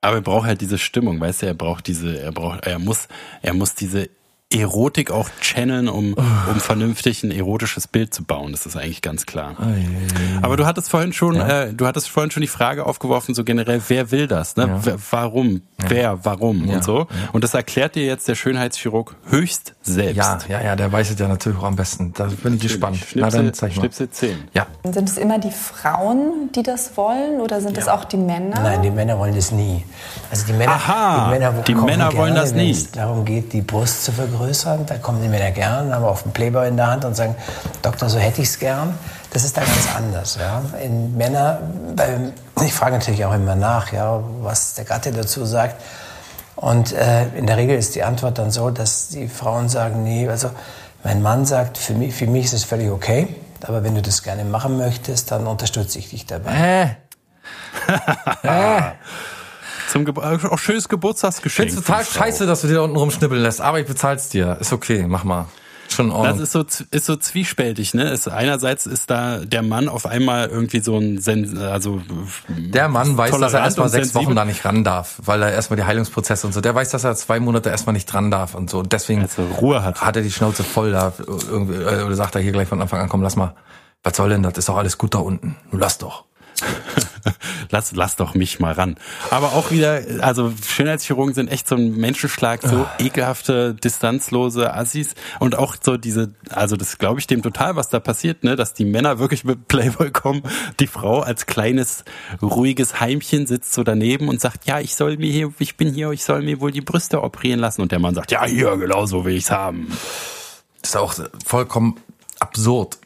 [0.05, 3.09] Aber er braucht halt diese Stimmung, weißt du, er braucht diese, er braucht, er muss,
[3.41, 4.11] er muss diese
[4.55, 8.53] Erotik auch channeln, um, um vernünftig ein erotisches Bild zu bauen.
[8.53, 9.57] Das ist eigentlich ganz klar.
[10.43, 13.83] Aber du hattest vorhin schon, äh, du hattest vorhin schon die Frage aufgeworfen, so generell,
[13.89, 14.57] wer will das?
[14.57, 14.81] Ne?
[14.83, 15.63] Wer- Warum?
[15.89, 16.25] Wer?
[16.25, 16.67] Warum?
[16.67, 16.77] Ja.
[16.77, 17.07] Und so.
[17.33, 20.17] Und das erklärt dir jetzt der Schönheitschirurg höchst selbst.
[20.17, 22.13] Ja, ja, ja, der weiß es ja natürlich auch am besten.
[22.15, 22.99] Da bin ich gespannt.
[23.01, 23.81] Na, Schnipsel, dann zeig mal.
[23.83, 24.39] Schnipsel 10.
[24.55, 24.67] Ja.
[24.85, 28.61] Sind es immer die Frauen, die das wollen oder sind es auch die Männer?
[28.61, 29.83] Nein, die Männer wollen das nie.
[30.31, 32.71] Also die Männer, Aha, die Männer, die Männer wollen gerne, das nie.
[32.71, 34.44] es darum geht, die Brust zu vergrößern.
[34.87, 37.35] Da kommen die Männer gern, haben auf dem Playboy in der Hand und sagen,
[37.83, 38.99] Doktor, so hätte ich es gern.
[39.33, 40.39] Das ist da ganz anders.
[40.41, 40.63] Ja.
[40.83, 41.61] In Männer,
[42.65, 45.83] ich frage natürlich auch immer nach, ja, was der Gatte dazu sagt.
[46.57, 50.29] Und äh, in der Regel ist die Antwort dann so, dass die Frauen sagen, nee,
[50.29, 50.51] also
[51.03, 53.35] mein Mann sagt, für mich, für mich ist es völlig okay,
[53.67, 56.97] aber wenn du das gerne machen möchtest, dann unterstütze ich dich dabei.
[58.45, 58.93] Äh.
[59.95, 61.71] Zum Ge auch schönes Geburtstagsgeschenk.
[61.71, 64.57] find's total scheiße, dass du dir da unten rumschnippeln lässt, aber ich bezahl's dir.
[64.61, 65.47] Ist okay, mach mal.
[65.89, 68.09] Schon in Das ist so, ist so zwiespältig, ne?
[68.09, 72.03] Es, einerseits ist da der Mann auf einmal irgendwie so ein, Sen also
[72.49, 74.27] Der Mann weiß, dass er erstmal sechs sensibel.
[74.27, 76.61] Wochen da nicht ran darf, weil er erstmal die Heilungsprozesse und so.
[76.61, 78.81] Der weiß, dass er zwei Monate erstmal nicht dran darf und so.
[78.81, 80.01] Und deswegen Also Ruhe hat.
[80.01, 81.13] hat er die Schnauze voll da
[81.49, 83.55] irgendwie, äh, oder sagt er hier gleich von Anfang an, komm, lass mal.
[84.03, 84.59] Was soll denn das?
[84.59, 85.55] Ist doch alles gut da unten.
[85.71, 86.25] Du lass doch.
[87.71, 88.97] lass, lass doch mich mal ran.
[89.31, 95.57] Aber auch wieder, also Schönheitschirurgen sind echt so ein Menschenschlag, so ekelhafte, distanzlose Assis und
[95.57, 98.85] auch so diese, also das glaube ich dem total, was da passiert, ne, dass die
[98.85, 100.43] Männer wirklich mit Playboy kommen,
[100.81, 102.05] die Frau als kleines,
[102.43, 106.11] ruhiges Heimchen sitzt so daneben und sagt, ja, ich soll mir hier, ich bin hier,
[106.11, 109.07] ich soll mir wohl die Brüste operieren lassen und der Mann sagt, ja, hier, genau
[109.07, 109.89] so will ich's haben.
[110.81, 111.97] Das ist auch vollkommen
[112.41, 112.99] absurd.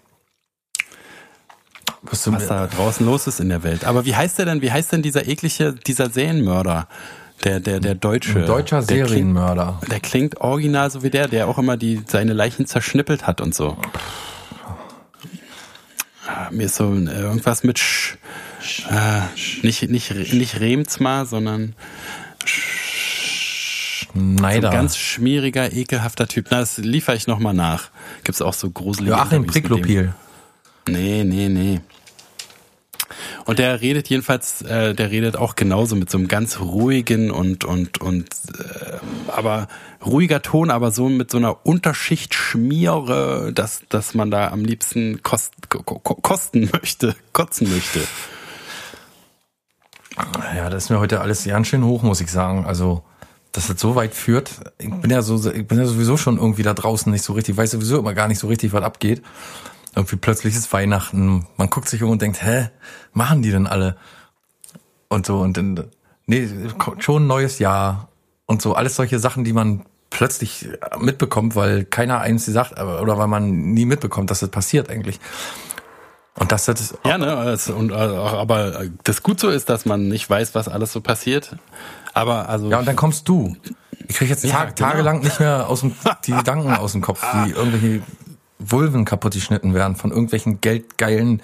[2.03, 3.84] Was, was da draußen los ist in der Welt.
[3.84, 6.86] Aber wie heißt der denn, wie heißt denn dieser eklige, dieser Serienmörder?
[7.44, 8.40] Der, der, der Deutsche.
[8.40, 9.80] Ein deutscher der klingt, Serienmörder.
[9.90, 13.55] der klingt original so wie der, der auch immer die, seine Leichen zerschnippelt hat und
[13.55, 13.76] so.
[16.26, 18.18] Ah, Mir ist so äh, irgendwas mit Sch,
[18.90, 19.20] äh,
[19.62, 21.74] nicht, nicht, nicht Remzma, sondern
[24.14, 24.70] so Neider.
[24.70, 26.46] ein ganz schmieriger, ekelhafter Typ.
[26.51, 27.90] Na, das liefere ich nochmal nach.
[28.24, 29.46] Gibt's auch so gruselige Joachim.
[29.46, 30.12] Priklopil.
[30.89, 31.80] Nee, nee, nee.
[33.45, 37.64] Und der redet jedenfalls, äh, der redet auch genauso mit so einem ganz ruhigen und
[37.64, 38.28] und und
[38.59, 39.68] äh, aber
[40.05, 45.22] ruhiger Ton, aber so mit so einer Unterschicht Schmiere, dass dass man da am liebsten
[45.22, 48.01] kost, ko, ko, kosten möchte, kotzen möchte.
[50.55, 52.66] Ja, das ist mir heute alles ganz schön hoch, muss ich sagen.
[52.66, 53.03] Also,
[53.53, 54.51] dass das so weit führt.
[54.78, 57.57] Ich bin ja so, ich bin ja sowieso schon irgendwie da draußen nicht so richtig,
[57.57, 59.22] weiß sowieso immer gar nicht so richtig, was abgeht.
[59.99, 61.44] Irgendwie plötzlich ist Weihnachten.
[61.57, 62.68] Man guckt sich um und denkt, hä,
[63.12, 63.96] machen die denn alle?
[65.09, 65.88] Und so, und dann,
[66.26, 66.49] nee,
[67.01, 68.07] schon ein neues Jahr.
[68.46, 70.68] Und so, alles solche Sachen, die man plötzlich
[71.01, 75.18] mitbekommt, weil keiner eins sie sagt, oder weil man nie mitbekommt, dass das passiert eigentlich.
[76.36, 76.66] Und das
[77.05, 80.55] Ja, ne, also, und, äh, auch- aber das gut so ist, dass man nicht weiß,
[80.55, 81.57] was alles so passiert.
[82.14, 82.70] Aber also.
[82.70, 83.57] Ja, und dann kommst du.
[84.07, 84.90] Ich kriege jetzt Ja, Tag, genau.
[84.90, 85.92] tagelang nicht mehr aus dem,
[86.24, 88.03] die Gedanken aus dem Kopf, wie irgendwelche
[88.59, 91.42] Vulven kaputt geschnitten werden von irgendwelchen geldgeilen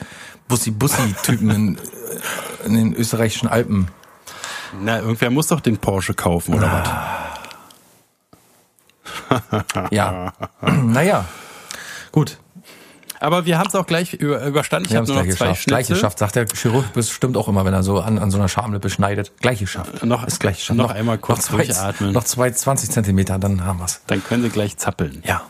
[0.48, 3.88] Bussi-Bussi-Typen in, äh, in den österreichischen Alpen.
[4.82, 6.88] Na, irgendwer muss doch den Porsche kaufen, oder was?
[9.90, 10.32] Ja.
[10.62, 11.24] naja.
[12.12, 12.38] Gut.
[13.20, 14.86] Aber wir haben es auch gleich über, überstanden.
[14.86, 15.66] Ich Wir habe haben es nur gleich noch zwei geschafft.
[15.66, 15.94] Gleich Schnitzel.
[15.96, 18.90] geschafft, sagt der Chirurg bestimmt auch immer, wenn er so an, an so einer Schamlippe
[18.90, 19.32] schneidet.
[19.40, 20.04] Gleich geschafft.
[20.04, 20.76] Noch- ist gleich geschafft.
[20.76, 22.12] noch einmal kurz noch zwei, durchatmen.
[22.12, 24.02] Noch zwei 20 Zentimeter, dann haben wir's.
[24.08, 25.22] Dann können sie gleich zappeln.
[25.26, 25.42] Ja.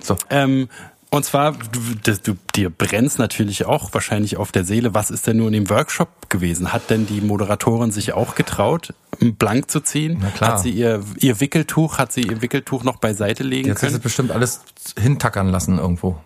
[0.00, 0.16] So.
[0.30, 0.68] Ähm,
[1.12, 4.94] und zwar, du, du, dir brennt's natürlich auch wahrscheinlich auf der Seele.
[4.94, 6.72] Was ist denn nur in dem Workshop gewesen?
[6.72, 10.20] Hat denn die Moderatorin sich auch getraut, blank zu ziehen?
[10.22, 10.52] Na klar.
[10.52, 13.96] Hat sie ihr, ihr Wickeltuch, hat sie ihr Wickeltuch noch beiseite legen Jetzt ist können?
[13.96, 14.62] es bestimmt alles
[14.98, 16.16] hintackern lassen irgendwo.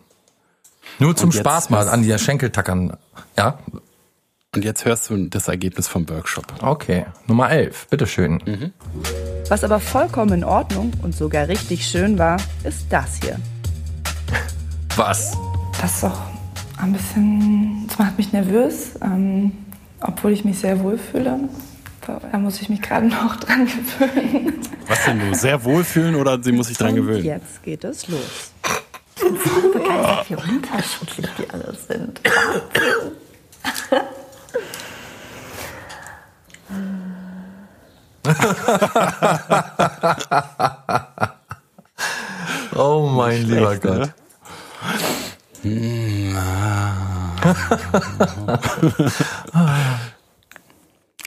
[1.00, 2.96] Nur zum jetzt Spaß mal an die Schenkel tackern.
[3.36, 3.58] Ja?
[4.54, 6.46] Und jetzt hörst du das Ergebnis vom Workshop.
[6.62, 7.06] Okay.
[7.26, 7.88] Nummer 11.
[7.88, 8.40] Bitteschön.
[8.46, 8.72] Mhm.
[9.48, 13.40] Was aber vollkommen in Ordnung und sogar richtig schön war, ist das hier.
[14.96, 15.36] Was?
[15.80, 16.18] Das ist doch
[16.78, 19.52] ein bisschen, das macht mich nervös, ähm,
[20.00, 21.38] obwohl ich mich sehr wohl fühle.
[22.06, 24.60] Da muss ich mich gerade noch dran gewöhnen.
[24.86, 25.34] Was denn du?
[25.34, 27.24] Sehr wohlfühlen oder sie muss sich dran Und gewöhnen?
[27.24, 28.52] jetzt geht es los.
[29.16, 32.20] Ich bin voll begeistert, wie unterschiedlich die alle sind.
[42.74, 43.98] oh mein lieber Gott.
[43.98, 44.14] ne?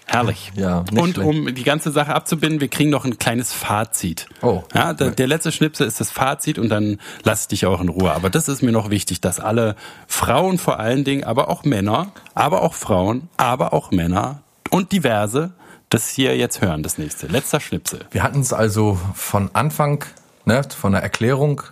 [0.05, 0.51] Herrlich.
[0.55, 1.29] Ja, Und schlecht.
[1.29, 4.27] um die ganze Sache abzubinden, wir kriegen noch ein kleines Fazit.
[4.41, 4.63] Oh.
[4.73, 8.11] Ja, der, der letzte Schnipsel ist das Fazit und dann lass dich auch in Ruhe.
[8.11, 9.75] Aber das ist mir noch wichtig, dass alle
[10.07, 15.53] Frauen vor allen Dingen, aber auch Männer, aber auch Frauen, aber auch Männer und diverse
[15.89, 17.27] das hier jetzt hören, das nächste.
[17.27, 18.05] Letzter Schnipsel.
[18.11, 20.05] Wir hatten es also von Anfang,
[20.45, 21.63] ne, von der Erklärung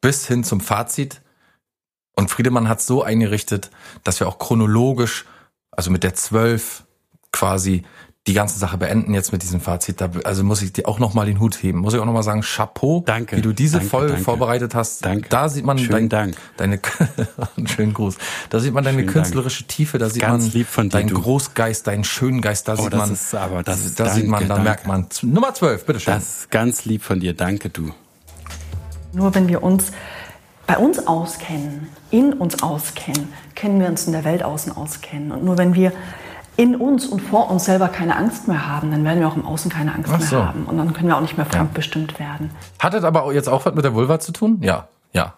[0.00, 1.20] bis hin zum Fazit.
[2.14, 3.70] Und Friedemann hat es so eingerichtet,
[4.04, 5.24] dass wir auch chronologisch,
[5.70, 6.84] also mit der 12
[7.32, 7.84] quasi
[8.28, 10.00] die ganze Sache beenden jetzt mit diesem Fazit.
[10.00, 11.80] Da, also muss ich dir auch nochmal den Hut heben.
[11.80, 14.22] Muss ich auch nochmal sagen, Chapeau, Danke, wie du diese danke, Folge danke.
[14.24, 15.04] vorbereitet hast.
[15.04, 15.28] Danke.
[15.28, 16.36] Da sieht man Schönen dein, Dank.
[16.56, 16.78] deine,
[17.56, 18.18] einen schönen Gruß.
[18.50, 21.08] Da sieht man deine Schönen künstlerische Tiefe, da sieht Ganz man lieb von dir, deinen
[21.08, 21.20] du.
[21.20, 24.28] Großgeist, deinen schönen Geist, da Oh, sieht das man, ist aber- das ist- da sieht
[24.28, 24.62] man, da danke.
[24.62, 25.08] merkt man.
[25.22, 26.14] Nummer 12, bitteschön.
[26.14, 27.34] Das ist ganz lieb von dir.
[27.34, 27.92] Danke, du.
[29.12, 29.90] Nur wenn wir uns
[30.72, 35.30] bei uns auskennen, in uns auskennen, können wir uns in der Welt außen auskennen.
[35.30, 35.92] Und nur wenn wir
[36.56, 39.44] in uns und vor uns selber keine Angst mehr haben, dann werden wir auch im
[39.44, 40.42] Außen keine Angst Ach mehr so.
[40.42, 40.64] haben.
[40.64, 42.50] Und dann können wir auch nicht mehr fremdbestimmt werden.
[42.78, 44.60] Hat das aber auch jetzt auch was mit der Vulva zu tun?
[44.62, 45.34] Ja, ja.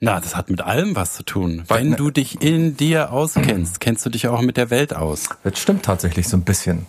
[0.00, 1.64] Na, das hat mit allem was zu tun.
[1.68, 5.30] Weil- Wenn du dich in dir auskennst, kennst du dich auch mit der Welt aus.
[5.44, 6.84] Das stimmt tatsächlich so ein bisschen.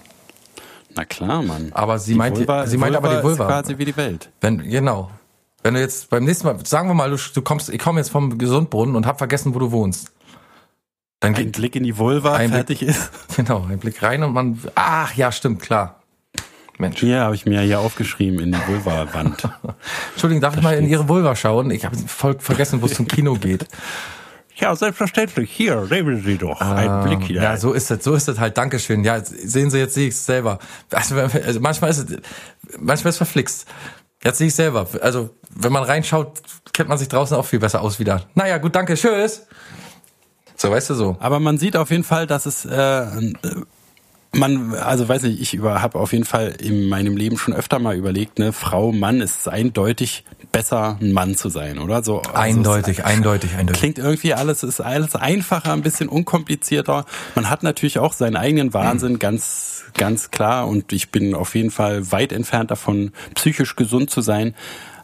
[0.96, 1.70] Na klar, Mann.
[1.74, 3.44] Aber sie Die meint, Vulva- sie meint aber die Vulva.
[3.46, 4.30] Ist quasi wie die Welt.
[4.42, 5.12] Wenn, genau.
[5.64, 8.10] Wenn du jetzt beim nächsten Mal, sagen wir mal, du, du kommst, ich komme jetzt
[8.10, 10.12] vom Gesundbrunnen und hab vergessen, wo du wohnst.
[11.20, 13.12] Dann Ein geht, Blick in die Vulva, Ein fertig ist.
[13.36, 16.00] genau, ein Blick rein und man, ach ja, stimmt, klar.
[16.80, 17.00] Mensch.
[17.02, 19.50] Hier habe ich mir hier aufgeschrieben in die Vulva-Wand.
[20.12, 20.92] Entschuldigung, darf ich mal in steht's.
[20.92, 21.72] Ihre Vulva schauen?
[21.72, 23.66] Ich habe voll vergessen, wo es zum Kino geht.
[24.56, 25.52] ja, selbstverständlich.
[25.52, 26.62] Hier, nehmen Sie doch.
[26.62, 27.38] Ein Blick hier.
[27.38, 28.58] Ähm, Ja, so ist es, so ist es halt.
[28.58, 29.04] Dankeschön.
[29.04, 30.60] Ja, sehen Sie, jetzt sehe ich selber.
[30.92, 32.18] Also, also manchmal ist es,
[32.80, 33.68] manchmal ist es verflixt.
[34.24, 34.88] Jetzt sehe ich selber.
[35.02, 36.42] Also, wenn man reinschaut,
[36.74, 38.26] kennt man sich draußen auch viel besser aus wieder.
[38.36, 39.48] Naja, gut, danke, tschüss.
[40.56, 41.18] So, weißt du so.
[41.20, 43.06] Aber man sieht auf jeden Fall, dass es äh,
[44.32, 47.96] man, also weiß nicht, ich habe auf jeden Fall in meinem Leben schon öfter mal
[47.96, 52.04] überlegt, ne, Frau, Mann ist es eindeutig besser, ein Mann zu sein, oder?
[52.04, 53.80] So also Eindeutig, eindeutig, eindeutig.
[53.80, 57.06] Klingt irgendwie alles, ist alles einfacher, ein bisschen unkomplizierter.
[57.36, 60.68] Man hat natürlich auch seinen eigenen Wahnsinn, ganz, ganz klar.
[60.68, 64.56] Und ich bin auf jeden Fall weit entfernt davon, psychisch gesund zu sein.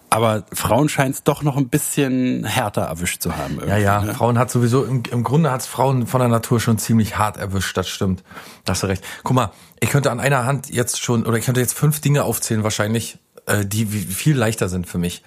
[0.10, 3.60] Aber Frauen scheint es doch noch ein bisschen härter erwischt zu haben.
[3.68, 4.14] Ja, ja, ne?
[4.14, 7.76] Frauen hat sowieso, im, im Grunde hat's Frauen von der Natur schon ziemlich hart erwischt,
[7.76, 8.24] das stimmt.
[8.64, 9.04] Da hast du recht.
[9.24, 12.24] Guck mal, ich könnte an einer Hand jetzt schon, oder ich könnte jetzt fünf Dinge
[12.24, 15.24] aufzählen wahrscheinlich, äh, die viel leichter sind für mich.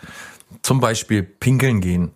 [0.63, 2.13] Zum Beispiel pinkeln gehen.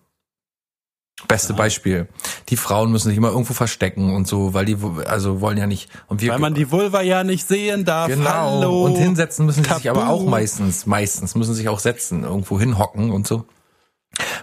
[1.28, 2.08] Beste Beispiel.
[2.48, 5.88] Die Frauen müssen sich immer irgendwo verstecken und so, weil die also wollen ja nicht
[6.08, 8.08] und wir Weil man die Vulva ja nicht sehen darf.
[8.08, 8.30] Genau.
[8.30, 8.84] Hallo.
[8.84, 13.10] Und hinsetzen müssen sie sich aber auch meistens, meistens müssen sich auch setzen, irgendwo hinhocken
[13.10, 13.44] und so.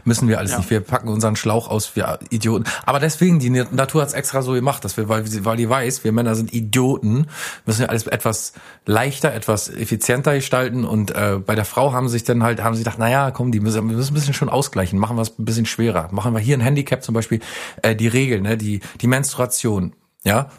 [0.03, 0.57] Müssen wir alles Ja.
[0.57, 0.69] nicht.
[0.69, 2.63] Wir packen unseren Schlauch aus, wir Idioten.
[2.85, 6.03] Aber deswegen, die Natur hat's extra so gemacht, dass wir, weil, sie- weil die weiß,
[6.03, 7.27] wir Männer sind Idioten,
[7.65, 8.53] müssen wir alles etwas
[8.85, 10.85] leichter, etwas effizienter gestalten.
[10.85, 13.51] Und äh, bei der Frau haben sie sich dann halt, haben sie gedacht, naja, komm,
[13.51, 16.07] die müssen, wir müssen ein bisschen schon ausgleichen, machen wir es ein bisschen schwerer.
[16.11, 17.39] Machen wir hier ein Handicap zum Beispiel,
[17.83, 19.93] äh, die Regel, ne, die, die Menstruation.
[20.23, 20.49] Ja,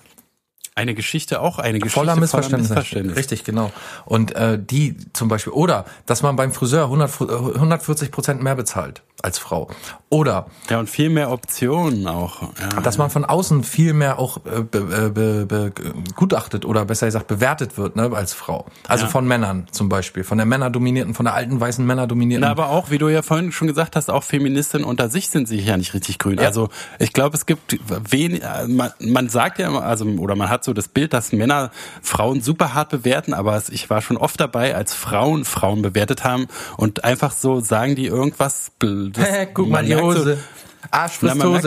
[0.74, 2.74] Eine Geschichte, auch eine Geschichte voller Missverständnisse.
[2.74, 3.16] Missverständnis.
[3.16, 3.72] Richtig, genau.
[4.06, 8.42] Und äh, die zum Beispiel, oder dass man beim Friseur 100, Fu- äh, 140 Prozent
[8.42, 9.68] mehr bezahlt als Frau.
[10.08, 12.42] Oder Ja, und viel mehr Optionen auch.
[12.42, 12.80] Ja.
[12.80, 15.72] dass man von außen viel mehr auch äh, be, äh, be, be,
[16.16, 18.66] gutachtet oder besser gesagt bewertet wird ne, als Frau.
[18.88, 19.10] Also Ja.
[19.10, 22.42] von Männern zum Beispiel, von der Männerdominierten, von der alten weißen Männerdominierten.
[22.42, 25.46] Na, aber auch, wie du ja vorhin schon gesagt hast, auch Feministinnen unter sich sind
[25.46, 26.38] sich ja nicht richtig grün.
[26.40, 27.78] Also ich glaube, es gibt
[28.10, 31.32] wenig, äh, man, man sagt ja immer, also oder man hat so das Bild, dass
[31.32, 31.70] Männer
[32.02, 36.48] Frauen super hart bewerten, aber ich war schon oft dabei, als Frauen Frauen bewertet haben
[36.76, 38.72] und einfach so sagen die irgendwas.
[39.12, 40.38] Das- guck mal die so- Hose.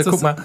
[0.04, 0.36] So, guck mal.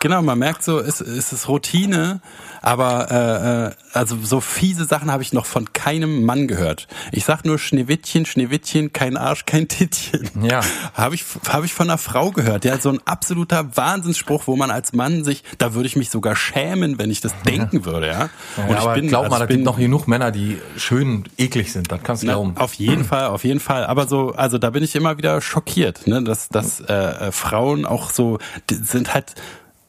[0.00, 2.20] Genau, man merkt so, es, es ist Routine,
[2.62, 6.86] aber äh, äh, also so fiese Sachen habe ich noch von keinem Mann gehört.
[7.12, 10.28] Ich sag nur Schneewittchen, Schneewittchen, kein Arsch, kein Tittchen.
[10.42, 10.60] Ja.
[10.94, 12.64] Habe ich, hab ich von einer Frau gehört.
[12.64, 16.36] Ja, so ein absoluter Wahnsinnsspruch, wo man als Mann sich, da würde ich mich sogar
[16.36, 18.30] schämen, wenn ich das denken würde, ja.
[18.68, 21.72] Ja, aber glaub mal, also da ich bin- gibt noch genug Männer, die schön eklig
[21.72, 21.90] sind.
[21.92, 22.56] Das kannst du glauben.
[22.56, 23.84] auf jeden Fall, auf jeden Fall.
[23.86, 27.86] Aber so, also da bin ich immer wieder schockiert, ne, dass, dass äh, äh, Frauen
[27.86, 28.38] auch so
[28.70, 29.34] sind halt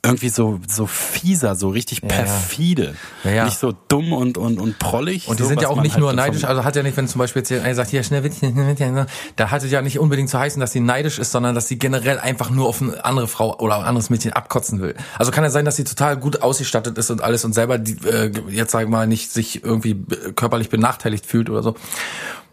[0.04, 2.08] irgendwie so so fieser, so richtig ja.
[2.08, 2.96] perfide,
[3.26, 3.46] Ja, ja.
[3.46, 5.28] nicht so dumm und und und prollig.
[5.28, 7.08] Und die so, sind ja auch nicht halt nur neidisch, also hat ja nicht, wenn
[7.08, 10.40] zum Beispiel jetzt einer sagt, hier Schneewittchen, ne, da hat es ja nicht unbedingt zu
[10.40, 13.60] heißen, dass sie neidisch ist, sondern dass sie generell einfach nur auf eine andere Frau
[13.60, 14.96] oder ein anderes Mädchen abkotzen will.
[15.18, 17.98] Also kann ja sein, dass sie total gut ausgestattet ist und alles und selber die,
[18.08, 20.02] äh, jetzt sag ich mal nicht sich irgendwie
[20.36, 21.76] körperlich benachteiligt fühlt oder so.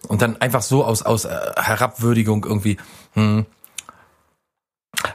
[0.09, 2.77] Und dann einfach so aus, aus äh, Herabwürdigung irgendwie,
[3.15, 3.47] hm.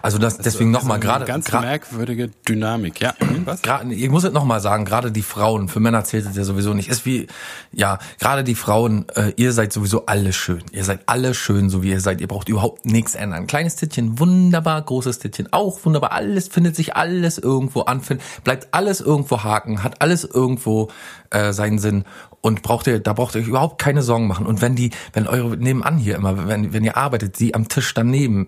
[0.01, 3.13] Also das, deswegen Also nochmal eine gerade, ganz merkwürdige Dynamik, ja.
[3.45, 3.61] Was?
[3.61, 6.73] Gerade, ich muss es nochmal sagen, gerade die Frauen, für Männer zählt es ja sowieso
[6.73, 6.89] nicht.
[6.89, 7.27] Ist wie,
[7.71, 10.63] ja, gerade die Frauen, äh, ihr seid sowieso alle schön.
[10.71, 12.21] Ihr seid alle schön, so wie ihr seid.
[12.21, 13.47] Ihr braucht überhaupt nichts ändern.
[13.47, 16.11] Kleines Tittchen, wunderbar, großes Tittchen, auch wunderbar.
[16.11, 18.01] Alles findet sich alles irgendwo an,
[18.43, 20.89] bleibt alles irgendwo haken, hat alles irgendwo
[21.31, 22.05] äh, seinen Sinn
[22.41, 24.45] und braucht ihr, da braucht ihr euch überhaupt keine Sorgen machen.
[24.45, 27.93] Und wenn die, wenn eure nebenan hier immer, wenn, wenn ihr arbeitet, die am Tisch
[27.93, 28.47] daneben,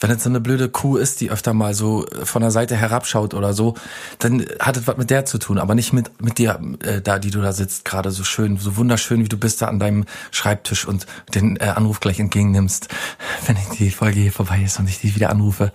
[0.00, 3.34] wenn es so eine blöde Kuh ist, die öfter mal so von der Seite herabschaut
[3.34, 3.74] oder so,
[4.18, 7.18] dann hat es was mit der zu tun, aber nicht mit, mit dir, äh, da,
[7.18, 10.04] die du da sitzt, gerade so schön, so wunderschön, wie du bist da an deinem
[10.32, 12.88] Schreibtisch und den äh, Anruf gleich entgegennimmst,
[13.46, 15.72] wenn die Folge hier vorbei ist und ich dich wieder anrufe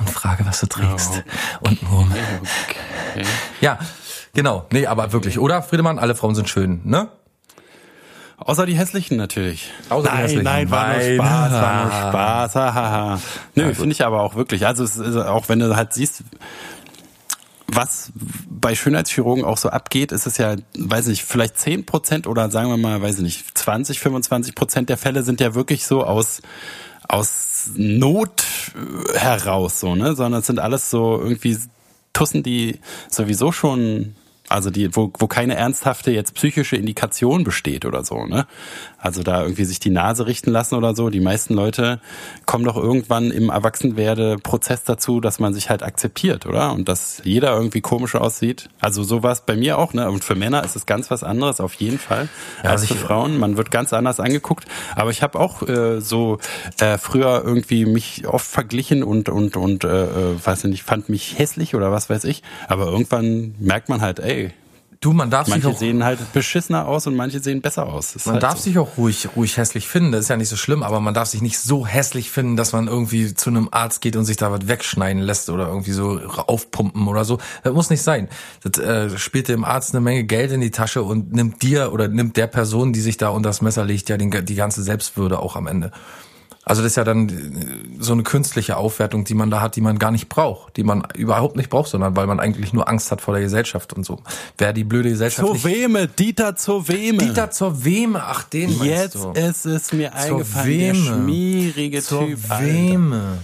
[0.00, 1.22] und frage, was du trägst.
[1.60, 2.12] Und rum.
[2.42, 3.24] Okay.
[3.60, 3.78] Ja,
[4.38, 4.66] genau.
[4.70, 5.62] Nee, aber wirklich, oder?
[5.62, 7.08] Friedemann, alle Frauen sind schön, ne?
[8.36, 9.72] Außer die hässlichen natürlich.
[9.88, 10.44] Außer die nein, hässlichen.
[10.44, 11.14] nein, war nur Nein.
[11.16, 11.92] Spaß, war nur.
[12.12, 12.54] Spaß.
[12.54, 13.20] Hahaha.
[13.56, 14.64] Nö, finde ich aber auch wirklich.
[14.64, 16.22] Also es ist auch wenn du halt siehst,
[17.66, 18.12] was
[18.48, 22.70] bei Schönheitschirurgen auch so abgeht, ist es ja, weiß nicht, vielleicht 10 Prozent oder sagen
[22.70, 26.42] wir mal, weiß ich nicht, 20, 25 Prozent der Fälle sind ja wirklich so aus,
[27.08, 28.44] aus Not
[28.76, 31.58] äh, heraus, so, ne, sondern es sind alles so irgendwie
[32.18, 34.16] Tussen, die sowieso schon,
[34.48, 38.46] also die, wo, wo keine ernsthafte jetzt psychische Indikation besteht oder so, ne?
[39.00, 41.08] Also da irgendwie sich die Nase richten lassen oder so.
[41.08, 42.00] Die meisten Leute
[42.46, 46.72] kommen doch irgendwann im Erwachsenwerde-Prozess dazu, dass man sich halt akzeptiert, oder?
[46.72, 48.68] Und dass jeder irgendwie komisch aussieht.
[48.80, 50.10] Also sowas bei mir auch, ne?
[50.10, 52.28] Und für Männer ist es ganz was anderes, auf jeden Fall,
[52.64, 53.38] Ja, als also für ich- Frauen.
[53.38, 54.64] Man wird ganz anders angeguckt.
[54.96, 56.38] Aber ich habe auch äh, so
[56.80, 61.38] äh, früher irgendwie mich oft verglichen und und und äh, äh, weiß nicht, fand mich
[61.38, 62.42] hässlich oder was weiß ich.
[62.68, 64.50] Aber irgendwann merkt man halt, ey,
[65.00, 68.16] Du, man darf sich manche auch sehen halt beschissener aus und manche sehen besser aus.
[68.26, 68.64] Man halt darf so.
[68.64, 71.28] sich auch ruhig, ruhig hässlich finden, das ist ja nicht so schlimm, aber man darf
[71.28, 74.50] sich nicht so hässlich finden, dass man irgendwie zu einem Arzt geht und sich da
[74.50, 77.38] was wegschneiden lässt oder irgendwie so aufpumpen oder so.
[77.62, 78.28] Das muss nicht sein.
[78.64, 82.08] Das äh, spielt dem Arzt eine Menge Geld in die Tasche und nimmt dir oder
[82.08, 85.38] nimmt der Person, die sich da unter das Messer legt, ja den, die ganze Selbstwürde
[85.38, 85.92] auch am Ende.
[86.68, 87.32] Also das ist ja dann äh,
[87.98, 91.04] so eine künstliche Aufwertung, die man da hat, die man gar nicht braucht, die man
[91.16, 94.20] überhaupt nicht braucht, sondern weil man eigentlich nur Angst hat vor der Gesellschaft und so.
[94.58, 97.18] Wer die blöde Gesellschaft Zur Weme, Dieter zur Weme.
[97.18, 99.32] Dieter zur Weme, ach den meinst Jetzt du.
[99.32, 101.06] ist es mir Zur eingefallen, der Weme.
[101.06, 102.38] schmierige zur Typ.
[102.48, 102.64] Alter.
[102.64, 103.38] Weme.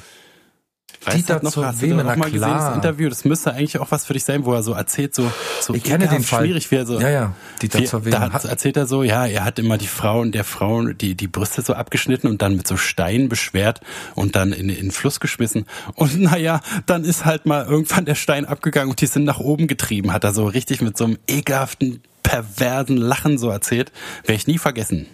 [1.04, 2.74] Weißt Dieter noch, zur hast du na mal gesehen, das.
[2.76, 3.08] Interview?
[3.08, 5.30] Das müsste eigentlich auch was für dich sein, wo er so erzählt, so,
[5.60, 6.44] so Ich kenne den Fall.
[6.44, 7.00] schwierig, wie er so.
[7.00, 8.16] Ja, ja, Dieter wie, zur Weme.
[8.16, 11.28] Da hat, erzählt er so, ja, er hat immer die Frauen, der Frauen, die, die
[11.28, 13.80] Brüste so abgeschnitten und dann mit so Steinen beschwert
[14.14, 15.66] und dann in, in den Fluss geschmissen.
[15.94, 19.66] Und naja, dann ist halt mal irgendwann der Stein abgegangen und die sind nach oben
[19.66, 23.92] getrieben, hat er so richtig mit so einem ekelhaften, perversen Lachen so erzählt.
[24.22, 25.06] Werde ich nie vergessen.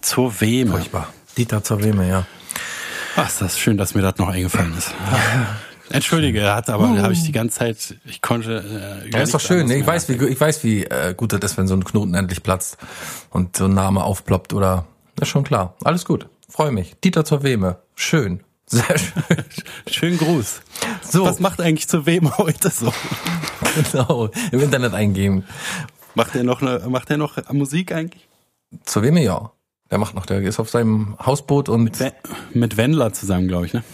[0.00, 0.72] Zur Weme.
[0.72, 1.12] Furchtbar.
[1.36, 2.26] Dieter zur Weme, ja.
[3.16, 4.92] Ach, ist das schön, dass mir das noch eingefallen ist.
[5.90, 9.02] Entschuldige, er hat aber, habe ich die ganze Zeit, ich konnte.
[9.04, 9.70] Äh, Ja, ist doch schön.
[9.70, 12.42] Ich weiß, wie, ich weiß, wie äh, gut das ist, wenn so ein Knoten endlich
[12.42, 12.78] platzt
[13.30, 14.86] und so ein Name aufploppt oder.
[15.16, 15.76] Das ist schon klar.
[15.84, 16.28] Alles gut.
[16.48, 16.94] Freue mich.
[17.04, 17.78] Dieter zur Weme.
[17.94, 18.42] Schön.
[18.66, 19.44] Sehr schön.
[19.88, 20.62] Schönen Gruß.
[21.02, 21.24] So.
[21.26, 22.92] Was macht eigentlich zu wem heute so?
[23.92, 24.30] genau.
[24.50, 25.44] Im Internet eingeben.
[26.14, 28.26] Macht er noch eine, macht er noch Musik eigentlich?
[28.84, 29.52] Zur Weme, ja.
[29.94, 32.12] Der macht noch, der ist auf seinem Hausboot und We-
[32.52, 33.84] Mit Wendler zusammen, glaube ich, ne?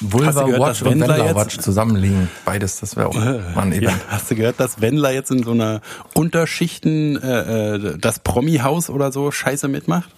[0.00, 2.30] Vulva gehört, Watch und Wendler Wendler jetzt- Watch zusammenliegen.
[2.46, 4.00] Beides, das wäre auch mal ein Ja, Event.
[4.08, 5.82] hast du gehört, dass Wendler jetzt in so einer
[6.14, 10.08] Unterschichten äh, äh, das Promi-Haus oder so Scheiße mitmacht?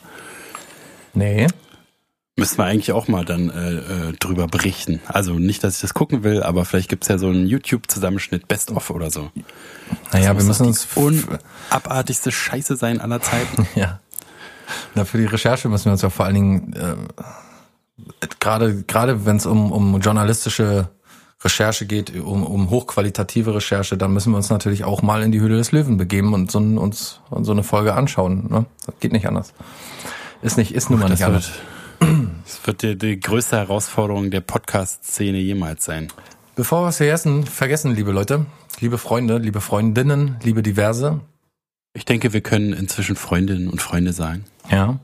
[1.12, 1.48] Nee.
[2.36, 3.72] Müssen wir eigentlich auch mal dann äh,
[4.10, 5.00] äh, drüber berichten.
[5.08, 8.70] Also nicht, dass ich das gucken will, aber vielleicht gibt's ja so einen YouTube-Zusammenschnitt Best
[8.70, 9.30] of oder so.
[10.12, 13.66] Naja, wir müssen uns unabartigste Scheiße sein aller Zeiten.
[13.74, 13.98] Ja.
[14.94, 16.96] Na, für die Recherche müssen wir uns ja vor allen Dingen äh,
[18.40, 20.88] gerade gerade wenn es um, um journalistische
[21.44, 25.40] Recherche geht, um, um hochqualitative Recherche, dann müssen wir uns natürlich auch mal in die
[25.40, 28.46] Höhle des Löwen begeben und so, uns so eine Folge anschauen.
[28.48, 28.64] Ne?
[28.86, 29.52] Das geht nicht anders.
[30.40, 31.50] Ist nicht, ist nun mal Das nicht anders.
[32.44, 36.08] Das wird die, die größte Herausforderung der Podcast-Szene jemals sein.
[36.56, 38.46] Bevor wir es vergessen, vergessen, liebe Leute,
[38.80, 41.20] liebe Freunde, liebe Freundinnen, liebe Diverse,
[41.96, 44.44] Ich denke, wir können inzwischen Freundinnen und Freunde sein.
[44.70, 44.98] Ja.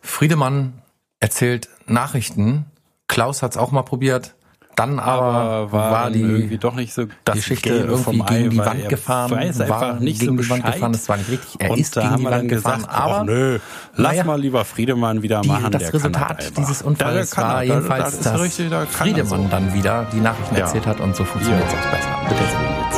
[0.00, 0.72] Friedemann
[1.20, 2.64] erzählt Nachrichten.
[3.08, 4.34] Klaus hat's auch mal probiert.
[4.74, 8.88] Dann aber, war, war, dann die irgendwie doch nicht so Geschichte irgendwie gegen die Wand
[8.88, 9.30] gefahren.
[9.30, 10.92] weiß war nicht gegen so die Wand gefahren.
[10.92, 11.56] Das war nicht richtig.
[11.60, 12.78] Er und ist da gegen haben die Wand gefahren.
[12.80, 13.58] gesagt, aber nö,
[13.96, 15.70] lass naja, mal lieber Friedemann wieder die, machen.
[15.72, 19.48] das Resultat dieses Unfalls Da war er, jedenfalls, das ist dass richtig, da Friedemann so.
[19.50, 20.60] dann wieder die Nachrichten Ja.
[20.62, 21.78] erzählt hat und so funktioniert es Ja.
[21.78, 22.18] auch besser.
[22.30, 22.91] Bitte.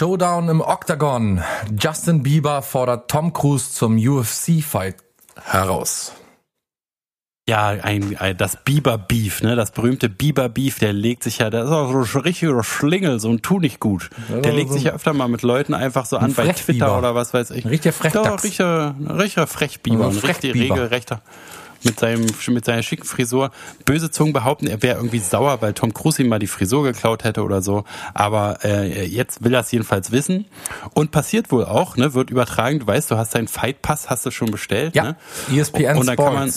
[0.00, 1.42] Showdown im Octagon.
[1.78, 4.96] Justin Bieber fordert Tom Cruise zum UFC-Fight
[5.44, 6.14] heraus.
[7.46, 11.70] Ja, ein, ein, das Biber-Beef, ne, das berühmte Biber-Beef, der legt sich ja, das ist
[11.70, 14.08] auch so ein richtiger Schlingel, so ein Tu nicht gut.
[14.30, 16.86] Der legt sich ja öfter mal mit Leuten einfach so an Ein bei Frechbiber.
[16.86, 17.66] Twitter oder was weiß ich.
[17.66, 18.56] Ein richtiger Frechdachs.
[18.56, 21.20] Ja, richtiger, richtiger Frechbiber, Ein ein richtig regelrechter.
[21.82, 23.50] Mit seinem, mit seiner schicken Frisur.
[23.84, 27.24] Böse Zungen behaupten, er wäre irgendwie sauer, weil Tom Cruise ihm mal die Frisur geklaut
[27.24, 27.84] hätte oder so.
[28.12, 30.44] Aber äh, jetzt will er es jedenfalls wissen.
[30.92, 32.80] Und passiert wohl auch, ne, wird übertragen.
[32.80, 34.94] Du weißt, du hast deinen Fight Pass, hast du schon bestellt.
[34.94, 35.16] Ja, ne?
[35.52, 36.52] ESPN Und dann kann man,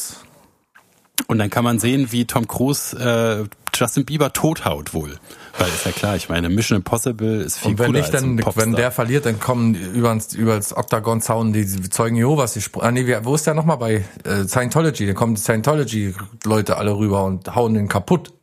[1.28, 3.46] und dann kann man sehen, wie Tom Cruise äh,
[3.76, 5.20] Justin Bieber tothaut wohl.
[5.58, 8.56] Weil ist ja klar, ich meine, Mission Impossible ist viel Und wenn cooler ein dann,
[8.56, 12.54] wenn der verliert, dann kommen über das Octagon-Zaun die Zeugen Jehovas.
[12.54, 15.06] Die Spr- ah, nee, wo ist der nochmal bei äh, Scientology?
[15.06, 18.34] Da kommen die Scientology-Leute alle rüber und hauen den kaputt.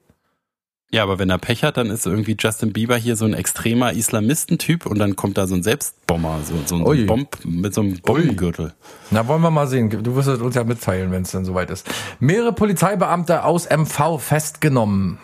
[0.93, 3.93] Ja, aber wenn er Pech hat, dann ist irgendwie Justin Bieber hier so ein extremer
[3.93, 7.05] Islamistentyp und dann kommt da so ein Selbstbomber, so, so ein Ui.
[7.05, 8.75] Bomb mit so einem Bombengürtel.
[9.11, 9.89] Na, wollen wir mal sehen.
[9.91, 11.89] Du wirst es uns ja mitteilen, wenn es dann soweit ist.
[12.19, 15.19] Mehrere Polizeibeamte aus MV festgenommen.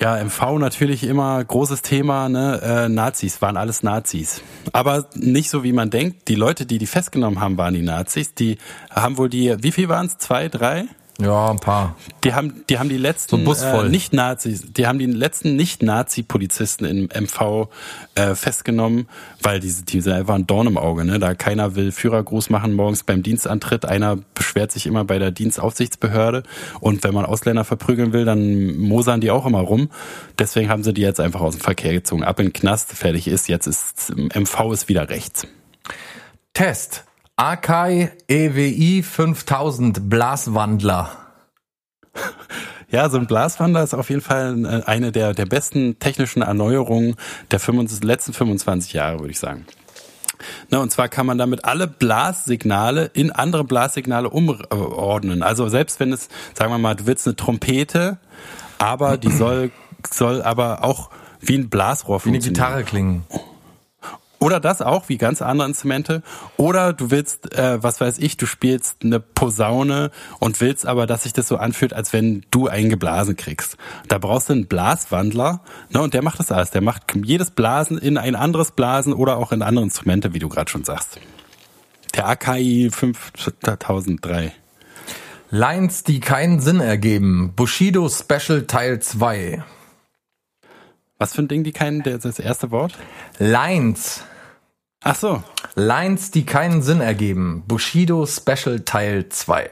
[0.00, 2.60] Ja, MV natürlich immer großes Thema, ne?
[2.62, 4.42] Äh, Nazis waren alles Nazis.
[4.72, 6.28] Aber nicht so, wie man denkt.
[6.28, 8.32] Die Leute, die die festgenommen haben, waren die Nazis.
[8.32, 8.58] Die
[8.90, 10.16] haben wohl die, wie viel waren es?
[10.18, 10.84] Zwei, drei?
[11.20, 11.96] Ja, ein paar.
[12.22, 13.64] Die haben, die haben die letzten So.
[13.64, 17.68] Äh, Nicht-Nazis, die haben die letzten Nicht-Nazi-Polizisten im MV
[18.14, 19.08] äh, festgenommen,
[19.42, 21.18] weil diese, die sind einfach ein Dorn im Auge, ne?
[21.18, 26.44] Da keiner will Führergruß machen morgens beim Dienstantritt, einer beschwert sich immer bei der Dienstaufsichtsbehörde
[26.78, 29.90] und wenn man Ausländer verprügeln will, dann mosern die auch immer rum.
[30.38, 33.26] Deswegen haben sie die jetzt einfach aus dem Verkehr gezogen, ab in den Knast, fertig
[33.26, 35.48] ist, jetzt ist MV ist wieder rechts.
[36.54, 37.07] Test.
[37.38, 41.10] Akai EWI 5000 Blaswandler.
[42.90, 47.16] Ja, so ein Blaswandler ist auf jeden Fall äh, eine der, der besten technischen Erneuerungen
[47.50, 49.66] der 25, letzten 25 Jahre, würde ich sagen.
[50.70, 55.42] Na, und zwar kann man damit alle Blassignale in andere Blassignale umordnen.
[55.42, 58.16] Also selbst wenn es, sagen wir mal, du willst eine Trompete,
[58.78, 59.70] aber die soll,
[60.10, 61.10] soll aber auch
[61.40, 62.54] wie ein Blasrohr Wie eine funktionieren.
[62.54, 63.24] Gitarre klingen.
[64.40, 66.22] Oder das auch, wie ganz andere Instrumente.
[66.56, 71.24] Oder du willst, äh, was weiß ich, du spielst eine Posaune und willst aber, dass
[71.24, 73.76] sich das so anfühlt, als wenn du eingeblasen kriegst.
[74.06, 75.60] Da brauchst du einen Blaswandler,
[75.90, 76.70] ne, und der macht das alles.
[76.70, 80.48] Der macht jedes Blasen in ein anderes Blasen oder auch in andere Instrumente, wie du
[80.48, 81.18] gerade schon sagst.
[82.14, 84.52] Der AKI 5003.
[85.50, 87.54] Lines, die keinen Sinn ergeben.
[87.56, 89.64] Bushido Special Teil 2.
[91.18, 92.94] Was für ein Ding, die keinen, der, das erste Wort?
[93.38, 94.22] Lines.
[95.02, 95.42] Ach so.
[95.74, 97.64] Lines, die keinen Sinn ergeben.
[97.66, 99.70] Bushido Special Teil 2.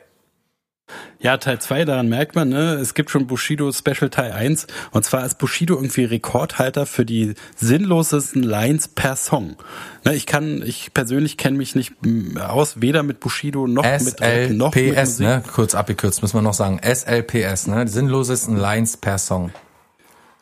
[1.19, 5.05] Ja, Teil 2, daran merkt man, ne, es gibt schon Bushido Special Teil 1 und
[5.05, 9.57] zwar ist Bushido irgendwie Rekordhalter für die sinnlosesten Lines per Song.
[10.05, 11.95] Ne, ich kann, ich persönlich kenne mich nicht
[12.39, 15.27] aus, weder mit Bushido noch mit Rap, noch mit SLPS, Musik.
[15.27, 15.43] ne?
[15.53, 16.81] Kurz abgekürzt, müssen wir noch sagen.
[16.81, 17.85] SLPS, ne?
[17.85, 19.51] Die sinnlosesten Lines per Song.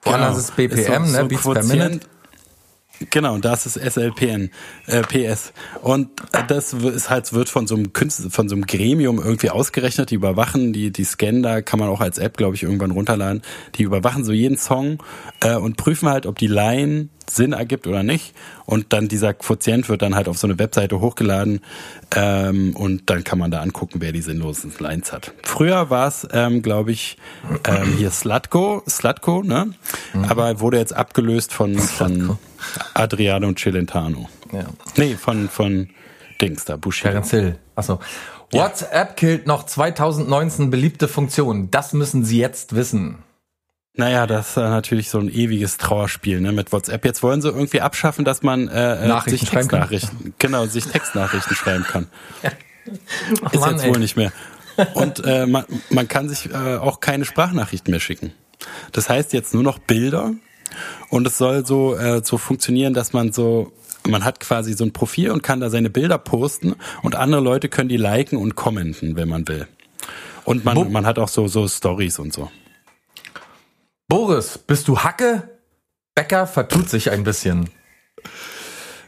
[0.04, 1.24] Woanders ist BPM, ne?
[1.24, 2.06] Beats per Minute.
[3.10, 4.50] Genau, das ist SLPN,
[4.86, 5.52] äh, PS.
[5.82, 6.10] Und
[6.48, 10.14] das ist halt, wird von so einem Künstler, von so einem Gremium irgendwie ausgerechnet, die
[10.14, 13.42] überwachen, die, die scannen da, kann man auch als App, glaube ich, irgendwann runterladen.
[13.74, 15.02] Die überwachen so jeden Song
[15.40, 18.34] äh, und prüfen halt, ob die Line Sinn ergibt oder nicht.
[18.66, 21.60] Und dann dieser Quotient wird dann halt auf so eine Webseite hochgeladen
[22.14, 25.32] ähm, und dann kann man da angucken, wer die sinnlosen Lines hat.
[25.42, 27.16] Früher war es, ähm, glaube ich,
[27.66, 29.74] ähm, hier Slutko, Slutko, ne?
[30.28, 32.38] Aber wurde jetzt abgelöst von, von
[32.94, 34.28] Adriano Celentano.
[34.52, 34.66] Ja.
[34.96, 35.90] Nee, von, von
[36.40, 37.10] Dings da, Bushido.
[37.10, 37.58] Terence Hill.
[37.74, 38.00] Achso.
[38.52, 41.70] WhatsApp killt noch 2019 beliebte Funktion.
[41.70, 43.18] Das müssen Sie jetzt wissen.
[43.96, 47.04] Naja, das ist natürlich so ein ewiges Trauerspiel ne, mit WhatsApp.
[47.04, 49.50] Jetzt wollen sie irgendwie abschaffen, dass man äh, äh, Nachrichten sich.
[49.50, 52.08] Textnachrichten, genau, sich Textnachrichten schreiben kann.
[53.52, 53.90] Ist Mann, jetzt ey.
[53.90, 54.32] wohl nicht mehr.
[54.94, 58.32] Und äh, man, man kann sich äh, auch keine Sprachnachrichten mehr schicken.
[58.90, 60.32] Das heißt jetzt nur noch Bilder
[61.10, 63.72] und es soll so äh, so funktionieren, dass man so
[64.06, 67.68] man hat quasi so ein Profil und kann da seine Bilder posten und andere Leute
[67.68, 69.66] können die liken und kommenten, wenn man will.
[70.44, 72.50] Und man, man hat auch so so Stories und so.
[74.08, 75.48] Boris, bist du Hacke?
[76.14, 77.70] Becker vertut sich ein bisschen.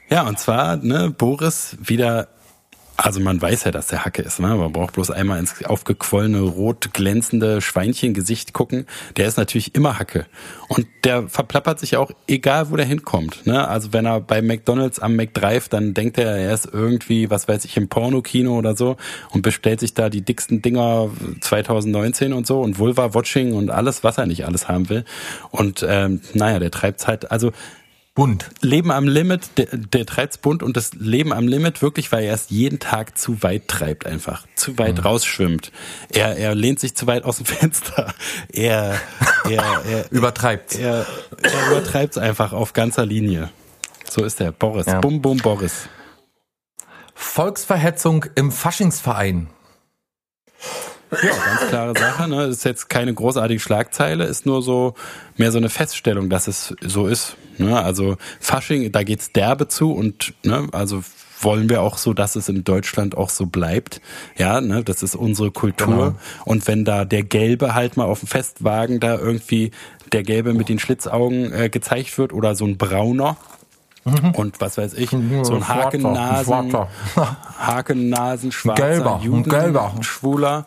[0.08, 2.28] Ja, und zwar, ne, Boris wieder,
[2.96, 4.48] also man weiß ja, dass der Hacke ist, ne?
[4.48, 8.86] Man braucht bloß einmal ins aufgequollene, rot glänzende Schweinchengesicht gucken.
[9.16, 10.26] Der ist natürlich immer Hacke.
[10.68, 13.46] Und der verplappert sich auch, egal wo der hinkommt.
[13.46, 13.66] Ne?
[13.68, 17.64] Also wenn er bei McDonalds am McDrive, dann denkt er, er ist irgendwie, was weiß
[17.64, 18.96] ich, im Pornokino oder so
[19.30, 24.18] und bestellt sich da die dicksten Dinger 2019 und so und Vulva-Watching und alles, was
[24.18, 25.04] er nicht alles haben will.
[25.50, 27.52] Und ähm, naja, der treibt's halt, also
[28.16, 28.48] Bunt.
[28.62, 32.32] Leben am Limit, der, der treibt's bunt und das Leben am Limit wirklich, weil er
[32.32, 35.70] es jeden Tag zu weit treibt einfach, zu weit rausschwimmt.
[36.08, 38.14] Er, er lehnt sich zu weit aus dem Fenster.
[38.50, 38.98] Er,
[39.44, 40.76] er, er Übertreibt.
[40.76, 41.06] Er,
[41.42, 43.50] er übertreibt's einfach auf ganzer Linie.
[44.08, 44.86] So ist er, Boris.
[44.86, 45.00] Ja.
[45.00, 45.90] Bum, bum, Boris.
[47.14, 49.48] Volksverhetzung im Faschingsverein.
[51.10, 52.28] Ja, ganz klare Sache.
[52.28, 52.44] Ne?
[52.44, 54.94] Ist jetzt keine großartige Schlagzeile, ist nur so
[55.36, 57.36] mehr so eine Feststellung, dass es so ist.
[57.58, 57.80] Ne?
[57.80, 61.02] Also Fasching, da geht's derbe zu und ne, also
[61.40, 64.00] wollen wir auch so, dass es in Deutschland auch so bleibt.
[64.36, 65.86] Ja, ne, das ist unsere Kultur.
[65.86, 66.14] Genau.
[66.44, 69.70] Und wenn da der Gelbe halt mal auf dem Festwagen da irgendwie
[70.12, 73.36] der Gelbe mit den Schlitzaugen äh, gezeigt wird oder so ein Brauner.
[74.34, 75.16] Und was weiß ich, so
[75.54, 76.74] ein Hakennasen.
[77.58, 79.92] Hakennasen, schwarzer Gelber, Juden, Gelber.
[80.00, 80.66] Schwuler,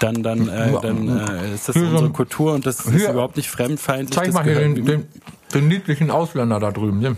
[0.00, 3.50] dann, dann, äh, dann äh, ist das Hier unsere Kultur und das ist überhaupt nicht
[3.50, 4.14] fremdfeindlich.
[4.16, 5.06] Zeig mal hier den, den,
[5.52, 7.00] den niedlichen Ausländer da drüben.
[7.00, 7.16] Den,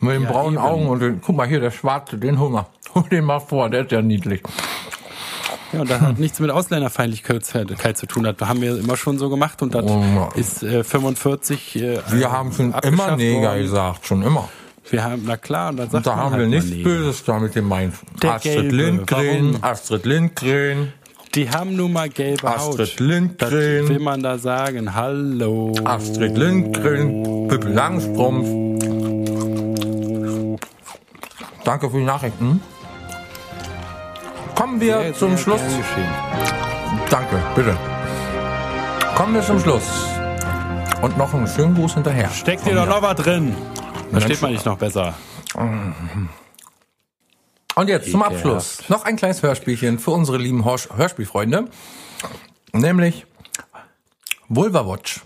[0.00, 0.64] mit den Ja, braunen eben.
[0.64, 2.66] Augen und den, guck mal hier, der Schwarze, den mal.
[2.94, 4.42] Hol den mal vor, der ist ja niedlich.
[5.72, 8.22] Ja, und das hat nichts mit Ausländerfeindlichkeit zu tun.
[8.22, 10.28] Das haben wir immer schon so gemacht und das Oh.
[10.36, 11.76] ist äh, 45.
[11.82, 13.62] Äh, Wir haben schon immer Neger worden.
[13.62, 14.48] gesagt, schon immer.
[14.90, 16.82] Wir haben, na klar, und dann sagt Und da man haben halt wir nichts.
[16.82, 17.94] Böses damit gemeint.
[18.22, 19.64] Der Astrid Gelbe, Lindgren, warum?
[19.64, 20.92] Astrid Lindgren,
[21.34, 23.00] Die haben nun mal gelbe Astrid Haut.
[23.00, 23.80] Lindgren.
[23.80, 24.94] Das will man da sagen.
[24.94, 25.72] Hallo.
[25.84, 28.46] Astrid Lindgren, Pippi Langstrumpf.
[31.64, 32.60] Danke für die Nachrichten.
[34.54, 35.60] Kommen wir Sehr, zum sehr Schluss.
[37.10, 37.76] Danke, bitte.
[39.16, 39.82] Kommen wir zum Schluss.
[41.00, 42.28] Und noch einen schönen Gruß hinterher.
[42.30, 43.54] Steckt dir doch noch was drin.
[44.14, 44.24] Da Mensch.
[44.26, 45.14] steht man nicht noch besser.
[47.76, 48.22] Und jetzt zum.
[48.22, 51.66] Abschluss noch ein kleines Hörspielchen für unsere lieben Hörspielfreunde.
[52.72, 53.26] Nämlich
[54.48, 55.20] Vulva Watch.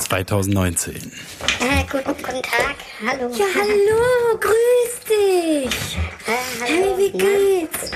[0.00, 0.94] 2019.
[0.94, 2.76] Äh, guten, guten Tag,
[3.06, 3.30] hallo.
[3.34, 5.96] Ja, hallo, grüß dich.
[6.26, 6.32] Äh,
[6.64, 6.98] Hey, hallo.
[6.98, 7.90] wie geht's?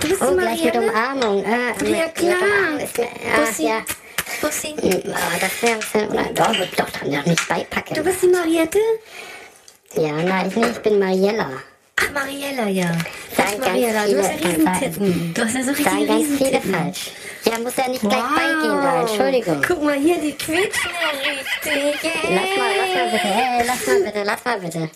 [0.00, 0.90] Du bist Oh, gleich mit Marianne?
[1.26, 1.44] Umarmung.
[1.44, 2.34] Äh, Ja, mit- mit klar.
[2.38, 3.66] Umarmung ist ah, Bussi.
[3.66, 3.78] ja.
[4.40, 4.74] Bussi.
[4.80, 7.94] Hm, ah, das wäre ein oder, doch, doch, doch, nicht beipacken.
[7.94, 8.78] Du bist die Mariette?
[9.94, 11.50] Ja, nein, ich, nee, ich bin Mariella.
[11.96, 12.90] Ach, Mariella, ja.
[13.36, 15.34] Sagen Mariella, du hast ja Riesentitten.
[15.34, 17.10] Du hast ja so Sagen richtige ganz viele falsch.
[17.44, 19.62] Ja, muss ja nicht gleich beigehen da, Entschuldigung.
[19.66, 22.12] Guck mal hier, die quietschen ja richtig.
[22.22, 24.90] Lass mal, lass mal bitte, hey, lass mal bitte, lass mal bitte.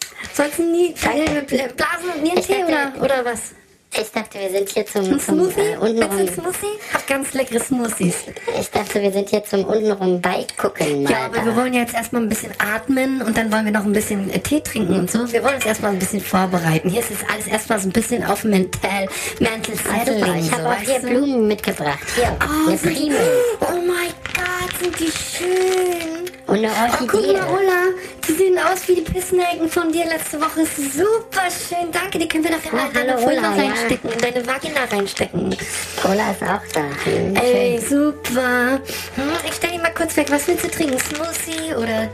[0.62, 3.52] Nie äh, blasen und Niertee oder, oder was?
[3.90, 5.60] Ich dachte, wir sind hier zum, zum Smoothie?
[5.60, 6.28] äh, Willst du ein untenrum.
[6.52, 6.78] Smoothie?
[6.92, 8.14] Hab ganz leckere Smoothies.
[8.60, 11.02] Ich dachte, wir sind hier zum untenrum beigucken.
[11.04, 11.44] mal Ja, aber da.
[11.46, 14.38] wir wollen jetzt erstmal ein bisschen atmen und dann wollen wir noch ein bisschen äh,
[14.40, 15.30] Tee trinken und so.
[15.32, 16.90] Wir wollen uns erstmal ein bisschen vorbereiten.
[16.90, 19.08] Hier ist es alles erstmal so ein bisschen auf mental,
[19.40, 20.36] mental Also, settling.
[20.38, 20.98] ich so, habe auch weißt hier?
[21.00, 21.98] Blumen mitgebracht.
[22.14, 26.27] Hier, Oh, eine Primel oh mein Gott, sind die schön.
[26.48, 27.32] Und eine Oh, guck Orchidee.
[27.34, 27.82] mal, Ulla,
[28.26, 30.64] die sehen aus wie die Pissnelken von dir letzte Woche.
[30.66, 32.18] Super schön, danke.
[32.18, 33.68] Die können wir nachher Oh, in deine Vulva ja.
[33.68, 35.56] reinstecken, in deine Vagina reinstecken.
[36.02, 36.80] Cola ist auch da.
[37.04, 37.88] Hm, Ey, schön.
[37.88, 38.80] super.
[39.14, 40.26] Hm, ich stell die mal kurz weg.
[40.30, 40.98] Was willst du trinken?
[40.98, 42.08] Smoothie oder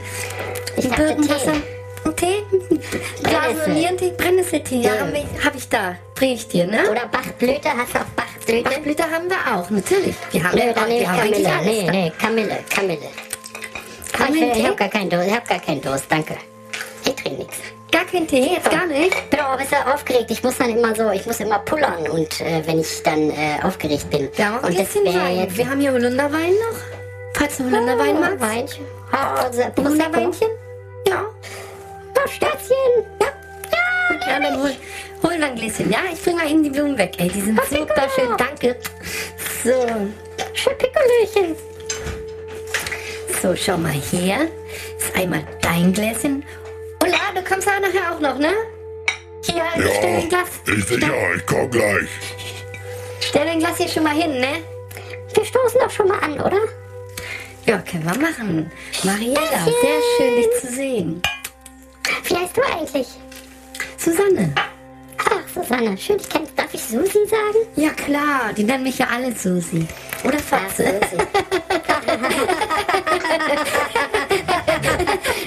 [0.77, 1.53] Ich Birkenwasser?
[1.53, 1.63] Tee.
[2.05, 2.43] Ein Tee?
[3.23, 4.13] Blasonierentee?
[4.17, 4.77] Brennnesseltee?
[4.81, 5.01] Ja, Ja.
[5.01, 5.97] hab ich, hab ich da.
[6.15, 6.89] Bring ich dir, ne?
[6.91, 8.63] Oder Bachblüte, hast du auch Bachblüte?
[8.69, 10.15] Bachblüte haben wir auch, natürlich.
[10.31, 11.51] Wir haben, Nö, dann nehme wir haben Kamille.
[11.65, 13.09] Nee, nee, Kamille, Kamille.
[14.15, 16.37] Aber Kamille, ich, habe gar keinen Durst, ich habe gar keinen Durst, danke.
[17.05, 17.57] Ich trinke nichts.
[17.91, 19.31] Gar kein Tee, jetzt gar nicht?
[19.31, 20.31] bin auch ein bisschen aufgeregt.
[20.31, 23.59] Ich muss dann immer so, ich muss immer pullern und äh, wenn ich dann äh,
[23.63, 24.29] aufgeregt bin.
[24.37, 26.79] Auch ein und das wäre jetzt Wir haben hier Holunderwein noch.
[27.35, 28.41] Falls du Holunderwein Oh, magst.
[28.41, 28.85] Weinchen.
[29.11, 29.85] Prosecco.
[29.85, 30.49] Holunderweinchen?
[31.07, 31.23] Ja.
[32.17, 32.77] Oh, Sternchen.
[33.21, 33.27] Ja.
[34.29, 34.71] Ja, dann hol,
[35.23, 35.91] hol mal ein Gläschen.
[35.91, 37.15] Ja, ich bring mal eben die Blumen weg.
[37.19, 38.37] Ey, die sind super schön.
[38.37, 38.77] Danke.
[39.63, 39.71] So.
[40.53, 41.57] Schön Pikolöchen.
[43.45, 44.51] So, schau mal hier.
[44.99, 46.43] Ist einmal dein Gläschen.
[47.03, 48.49] Ulla, du kommst ja nachher auch noch, ne?
[49.43, 50.49] Hier, Ja, stell dein Glas.
[50.67, 52.09] ich, ja, ich komm gleich.
[53.21, 54.63] Stell dein Glas hier schon mal hin, ne?
[55.35, 56.57] Wir stoßen doch schon mal an, oder?
[57.67, 58.73] Ja, können wir machen.
[59.03, 61.23] Mariella, sehr schön, dich zu sehen.
[62.27, 63.09] Wie heißt du eigentlich?
[63.99, 64.55] Susanne.
[65.31, 67.67] Ach, Susanne, schön, ich kenn, darf ich Susi sagen?
[67.77, 69.87] Ja, klar, die nennen mich ja alle Susi.
[70.25, 71.01] Oder Fatze.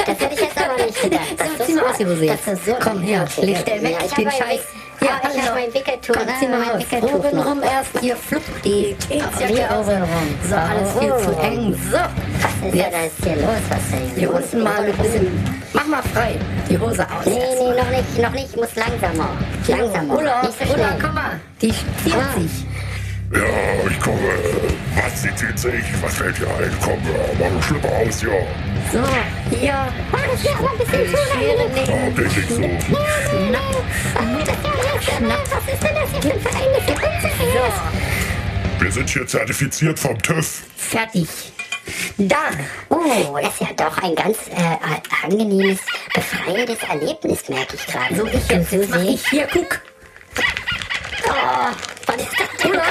[0.06, 1.24] Das hätte ich jetzt aber nicht gedacht.
[1.58, 2.48] So, zieh mal aus jetzt.
[2.48, 4.62] Das ist so Komm her, leg der weg, Ja, ich den Scheiß.
[5.02, 6.16] Ja, Oh, ich also, hab mein Wickeltuch.
[6.40, 6.80] Zieh mal mein.
[6.80, 7.46] Wickeltuch Oben noch.
[7.46, 9.86] rum erst hier flupp die Jeansjacke aus.
[9.86, 11.20] So, alles viel Oh.
[11.24, 11.74] zu eng.
[11.92, 11.98] So.
[11.98, 13.46] Was ist ja da ist hier los?
[13.70, 14.40] Was ist denn Hier los?
[14.42, 15.56] unten mal ein bisschen.
[15.74, 16.36] Mach mal frei.
[16.70, 17.26] Die Hose aus.
[17.26, 18.50] Nee, nee, noch nicht, noch nicht.
[18.50, 19.30] Ich muss langsamer.
[19.68, 20.18] Langsamer.
[20.18, 20.42] Ulla,
[20.74, 21.40] Ulla, komm mal.
[21.62, 22.40] Die zieht Ah.
[22.40, 22.67] sich.
[23.34, 24.20] Ja, ich komme.
[24.96, 25.84] Was sie zieht sich?
[26.02, 26.72] Was fällt dir ein?
[26.82, 27.00] Komm,
[27.40, 28.30] mach einen Schlipper aus, ja.
[28.92, 29.04] So,
[29.56, 29.88] hier.
[30.14, 31.40] Oh, das ist aber ein bisschen zu lang.
[31.40, 32.12] nehmen.
[32.14, 32.56] Okay, nicht so.
[33.28, 33.84] Schnapp.
[35.02, 35.44] Schnapp.
[35.52, 36.70] Was ist denn das hier für ein Verein
[38.80, 40.64] Wir sind hier zertifiziert vom TÜV.
[40.78, 41.28] fertig.
[42.18, 42.36] Da.
[42.90, 45.80] Oh, das ist ja doch ein ganz äh, angenehmes,
[46.14, 48.16] befreiendes Erlebnis, merke ich gerade.
[48.16, 49.80] So, ich jetzt, mach ich hier, guck.
[51.30, 51.34] Oh,
[52.06, 52.72] was ist das denn?
[52.72, 52.84] Ulla.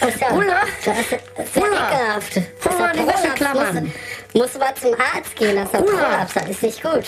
[0.00, 0.60] Das ist ja, Ulla.
[0.84, 1.12] Das ist,
[1.56, 2.36] ekelhaft.
[2.36, 3.06] Das ist mal die.
[3.06, 3.92] Wäscheklammern.
[4.34, 5.92] Muss, mal zum Arzt gehen, das ist ja Ulla.
[5.92, 7.04] Prolaps, das ist nicht gut.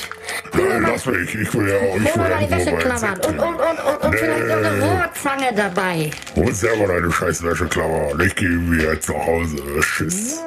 [0.55, 1.35] Ja, lass mich.
[1.35, 3.19] Ich will ja ich Hol will mal die irgendwo Wäsche mein klammern.
[3.19, 6.11] Und, und, und, und, vielleicht noch eine Rohrzange dabei.
[6.37, 8.21] Hol selber deine scheiß Wäscheklammer.
[8.21, 9.57] Ich gehe mir jetzt nach Hause.
[9.81, 10.41] Tschüss.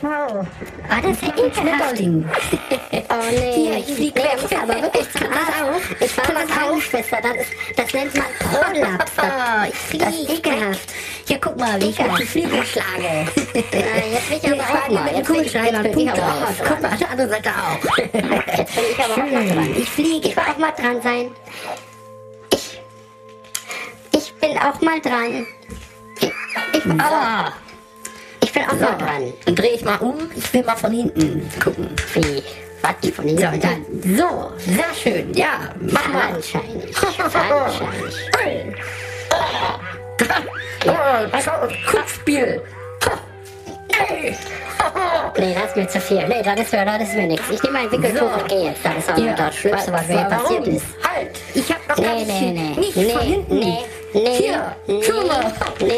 [0.00, 0.46] Hier, schau.
[0.88, 2.00] Ah, das ist ja ekelhaft.
[3.08, 4.38] Oh nee, Hier, ich flieg nee, weg.
[4.44, 5.62] ich aber wirklich Pass Arzt.
[5.62, 6.00] auf.
[6.00, 6.46] Ich war mal.
[6.46, 9.12] Krankenschwester, das, ist, das nennt man Prolaps.
[9.16, 10.88] Das, ich flieg das ist ekelhaft.
[11.26, 13.26] Hier, guck mal, wie ich auf die Fliege schlage.
[13.54, 15.06] Jetzt will ich aber auch mal.
[15.06, 16.54] Jetzt bin, Kugelschreiber jetzt bin ich aber auch mal.
[16.68, 17.98] Guck mal, die andere Seite auch.
[17.98, 19.76] Jetzt bin ich aber auch mal dran.
[19.76, 20.28] Ich fliege.
[20.28, 21.30] Ich will auch mal dran sein.
[22.52, 22.80] Ich,
[24.12, 25.46] ich bin auch mal dran.
[26.20, 26.32] Ich,
[26.72, 27.65] ich, oh,
[28.46, 29.32] ich bin auch So, mal dran.
[29.44, 30.30] dann drehe ich mal um.
[30.34, 31.88] Ich will mal von hinten gucken.
[32.14, 32.42] Wie?
[32.82, 33.10] Was?
[33.12, 33.42] Von hinten?
[33.42, 34.16] So, dann.
[34.16, 35.34] So, sehr schön.
[35.34, 36.20] Ja, mach mal.
[36.40, 36.96] Fadenscheinig.
[36.96, 38.14] Fadenscheinig.
[40.88, 42.62] Oh, Kurzspiel.
[45.38, 46.26] Nee, das ist mir zu viel.
[46.28, 47.44] Nee, das ist mir, das ist mir nichts.
[47.50, 48.26] Ich nehme mein Wickeltuch So.
[48.40, 48.80] und gehe jetzt.
[48.84, 50.84] Das ist auch Ja, das Schlimmste, was mir passiert ist.
[51.02, 52.80] Halt, ich hab noch Nee, nicht, nee, nee.
[52.80, 53.58] nicht nee, von hinten.
[53.58, 53.78] Nee,
[54.14, 55.52] nee, Hier, nee, schau mal.
[55.80, 55.92] nee,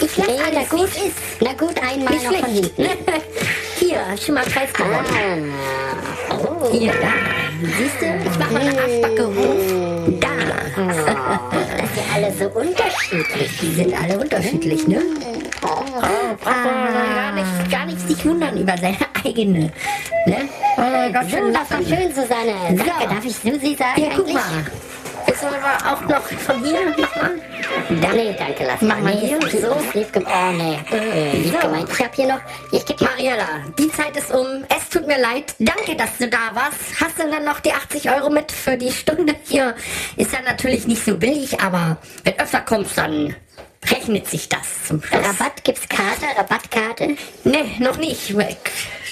[0.00, 1.16] Ich lass nee, na alles, gut, wie es ist.
[1.40, 2.74] na gut, einmal Nicht noch von schlecht.
[2.76, 2.88] hinten.
[3.78, 5.52] Hier, schon mal gewonnen.
[6.30, 6.70] Ah, oh.
[6.70, 7.08] Hier, da.
[7.78, 9.61] Siehst du, ich mach mal eine Arschbacke hoch.
[12.14, 13.58] Alle so unterschiedlich.
[13.60, 15.00] Die sind alle unterschiedlich, ne?
[15.62, 15.68] Oh,
[16.42, 19.70] braucht man gar nicht, gar nicht sich wundern über seine eigene.
[20.26, 20.48] Ne?
[20.76, 22.54] Oh Gott, So, das war schön, Susanne.
[22.68, 24.34] Danke, darf ich Susi sagen Hier, guck eigentlich?
[24.34, 24.66] mal.
[25.26, 27.32] Ist wir auch noch von hier nochmal?
[27.90, 29.46] Nee, danke, lass Mach mal hier, so.
[29.74, 30.34] ist Lieb gemeint.
[30.34, 30.78] Oh, nee.
[30.96, 31.58] Äh, lieb So.
[31.68, 31.88] gemeint.
[31.92, 32.40] Ich hab hier noch,
[32.72, 33.46] ich geb Mariella,
[33.78, 34.64] die Zeit ist um.
[34.68, 35.54] Es tut mir leid.
[35.58, 37.00] Danke, dass du da warst.
[37.00, 39.74] Hast du dann noch die 80 Euro mit für die Stunde hier?
[40.16, 43.34] Ist ja natürlich nicht so billig, aber wenn öfter kommst, dann
[43.90, 45.20] rechnet sich das zum Schluss.
[45.20, 47.16] Rabatt, gibt's Karte, Rabattkarte?
[47.44, 48.34] Nee, noch nicht.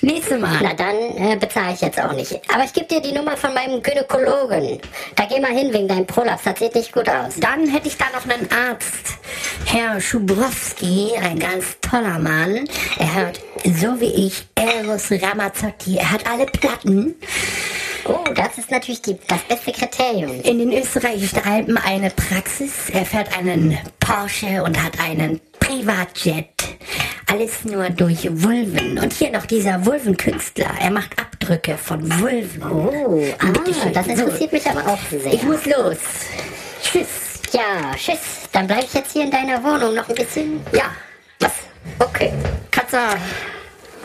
[0.03, 0.61] Nächste Mal.
[0.63, 2.41] Na dann äh, bezahle ich jetzt auch nicht.
[2.53, 4.81] Aber ich gebe dir die Nummer von meinem Gynäkologen.
[5.17, 6.45] Da geh mal hin wegen deinem Prolaps.
[6.45, 7.35] Das sieht nicht gut aus.
[7.39, 9.19] Dann hätte ich da noch einen Arzt.
[9.67, 12.67] Herr Schubrowski, ein ganz toller Mann.
[12.99, 15.99] Er hört, so wie ich, Eros Ramazzotti.
[15.99, 17.17] Er hat alle Platten.
[18.11, 20.41] Oh, das ist natürlich die, das beste Kriterium.
[20.43, 22.91] In den österreichischen Alpen eine Praxis.
[22.93, 26.49] Er fährt einen Porsche und hat einen Privatjet.
[27.27, 28.99] Alles nur durch Vulven.
[28.99, 30.71] Und hier noch dieser Vulvenkünstler.
[30.81, 32.63] Er macht Abdrücke von Vulven.
[32.65, 33.93] Oh, ah, Bitteschön.
[33.93, 35.33] das interessiert mich aber auch sehr.
[35.33, 35.99] Ich muss los.
[36.83, 37.41] Tschüss.
[37.53, 38.49] Ja, tschüss.
[38.51, 40.61] Dann bleib ich jetzt hier in deiner Wohnung noch ein bisschen.
[40.73, 40.91] Ja,
[41.39, 41.53] was?
[42.01, 42.33] Okay.
[42.73, 43.15] Katza.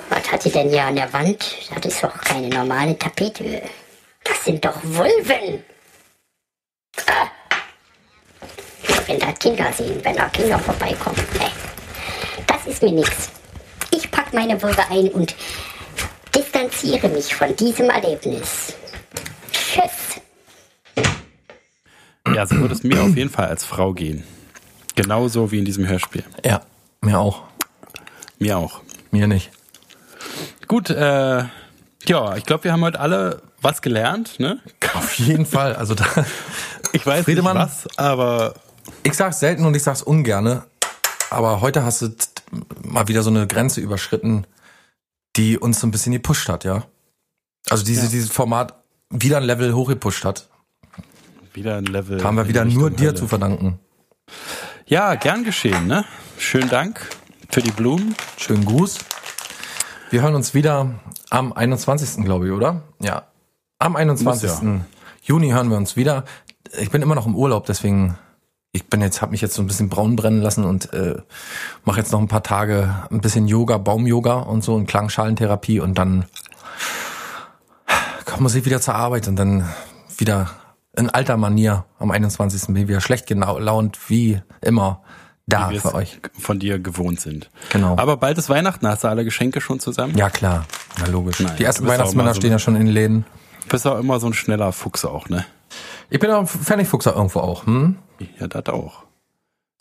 [0.10, 1.56] Was hat die denn hier an der Wand?
[1.74, 3.64] Das ist doch keine normale Tapete.
[4.26, 5.64] Das sind doch Vulven.
[7.08, 7.28] Ah.
[9.08, 11.24] Will da Kinder sehen, wenn da Kinder vorbeikommen.
[11.40, 11.52] Nee.
[12.48, 13.30] Das ist mir nichts.
[13.92, 15.36] Ich pack meine Vulve ein und
[16.36, 18.74] distanziere mich von diesem Erlebnis.
[19.52, 20.22] Tschüss.
[22.34, 24.24] Ja, so würde es mir auf jeden Fall als Frau gehen.
[24.96, 26.24] Genauso wie in diesem Hörspiel.
[26.44, 26.62] Ja,
[27.02, 27.44] mir auch.
[28.40, 28.82] Mir auch.
[29.12, 29.52] Mir nicht.
[30.68, 31.44] Gut, äh,
[32.08, 34.60] ja, ich glaube, wir haben heute alle was gelernt, ne?
[34.94, 35.76] Auf jeden Fall.
[35.76, 36.06] Also da,
[36.94, 38.54] ich weiß Friedemann, nicht was, aber
[39.04, 40.64] ich sag's selten und ich sag's ungerne.
[41.30, 42.10] Aber heute hast du
[42.84, 44.46] mal wieder so eine Grenze überschritten,
[45.36, 46.84] die uns so ein bisschen gepusht hat, ja.
[47.70, 48.10] Also diese, Ja.
[48.12, 48.76] dieses Format
[49.10, 50.48] wieder ein Level hochgepusht hat.
[51.54, 52.24] wieder ein Level.
[52.24, 53.16] Haben wir wieder Richtung nur dir Hölle.
[53.16, 53.80] zu verdanken.
[54.86, 56.06] Ja, gern geschehen, ne?
[56.38, 57.00] Schönen Dank
[57.50, 58.16] für die Blumen.
[58.38, 59.00] Schönen Gruß.
[60.12, 60.94] Wir hören uns wieder
[61.30, 62.24] am 21.
[62.24, 62.82] glaube ich, oder?
[63.02, 63.24] Ja.
[63.80, 64.50] Am 21.
[64.50, 64.80] Muss ja.
[65.24, 66.24] Juni hören wir uns wieder.
[66.80, 68.18] Ich bin immer noch im Urlaub, deswegen
[68.72, 71.16] ich bin jetzt habe mich jetzt so ein bisschen braun brennen lassen und äh,
[71.86, 75.98] mache jetzt noch ein paar Tage ein bisschen Yoga, Baum-Yoga und so und Klangschalentherapie und
[75.98, 76.26] dann
[78.40, 79.70] muss ich wieder zur Arbeit und dann
[80.18, 80.50] wieder
[80.98, 82.66] in alter Manier am 21.
[82.68, 85.02] bin ich wieder schlecht gelaunt wie immer
[85.48, 86.20] da wie für euch.
[86.38, 87.50] von dir gewohnt sind.
[87.70, 87.96] Genau.
[87.98, 90.18] Aber bald ist Weihnachten, hast du alle Geschenke schon zusammen?
[90.18, 90.66] Ja klar,
[91.00, 91.40] na logisch.
[91.40, 93.26] Nein, Die ersten Weihnachtsmänner so- stehen ja schon in den Läden.
[93.70, 95.46] Bist auch immer so ein schneller Fuchs auch, ne?
[96.10, 97.66] Ich bin auch ein Pfennigfuchser irgendwo auch.
[97.66, 97.98] Hm?
[98.40, 99.04] Ja, das auch.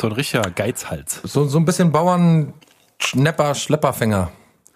[0.00, 1.20] So ein richtiger Geizhals.
[1.22, 2.54] So, so ein bisschen Bauern,
[2.98, 4.30] Schnepper, Schlepperfänger.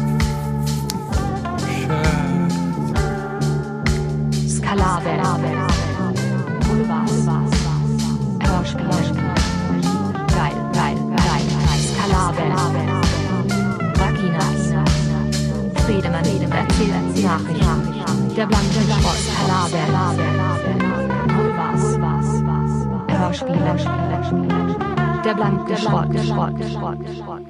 [25.25, 26.08] Der blanke Schrott.
[26.17, 26.57] Schrott.
[26.64, 26.99] Schrott.
[27.17, 27.45] Schrott.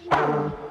[0.00, 0.67] Schrott.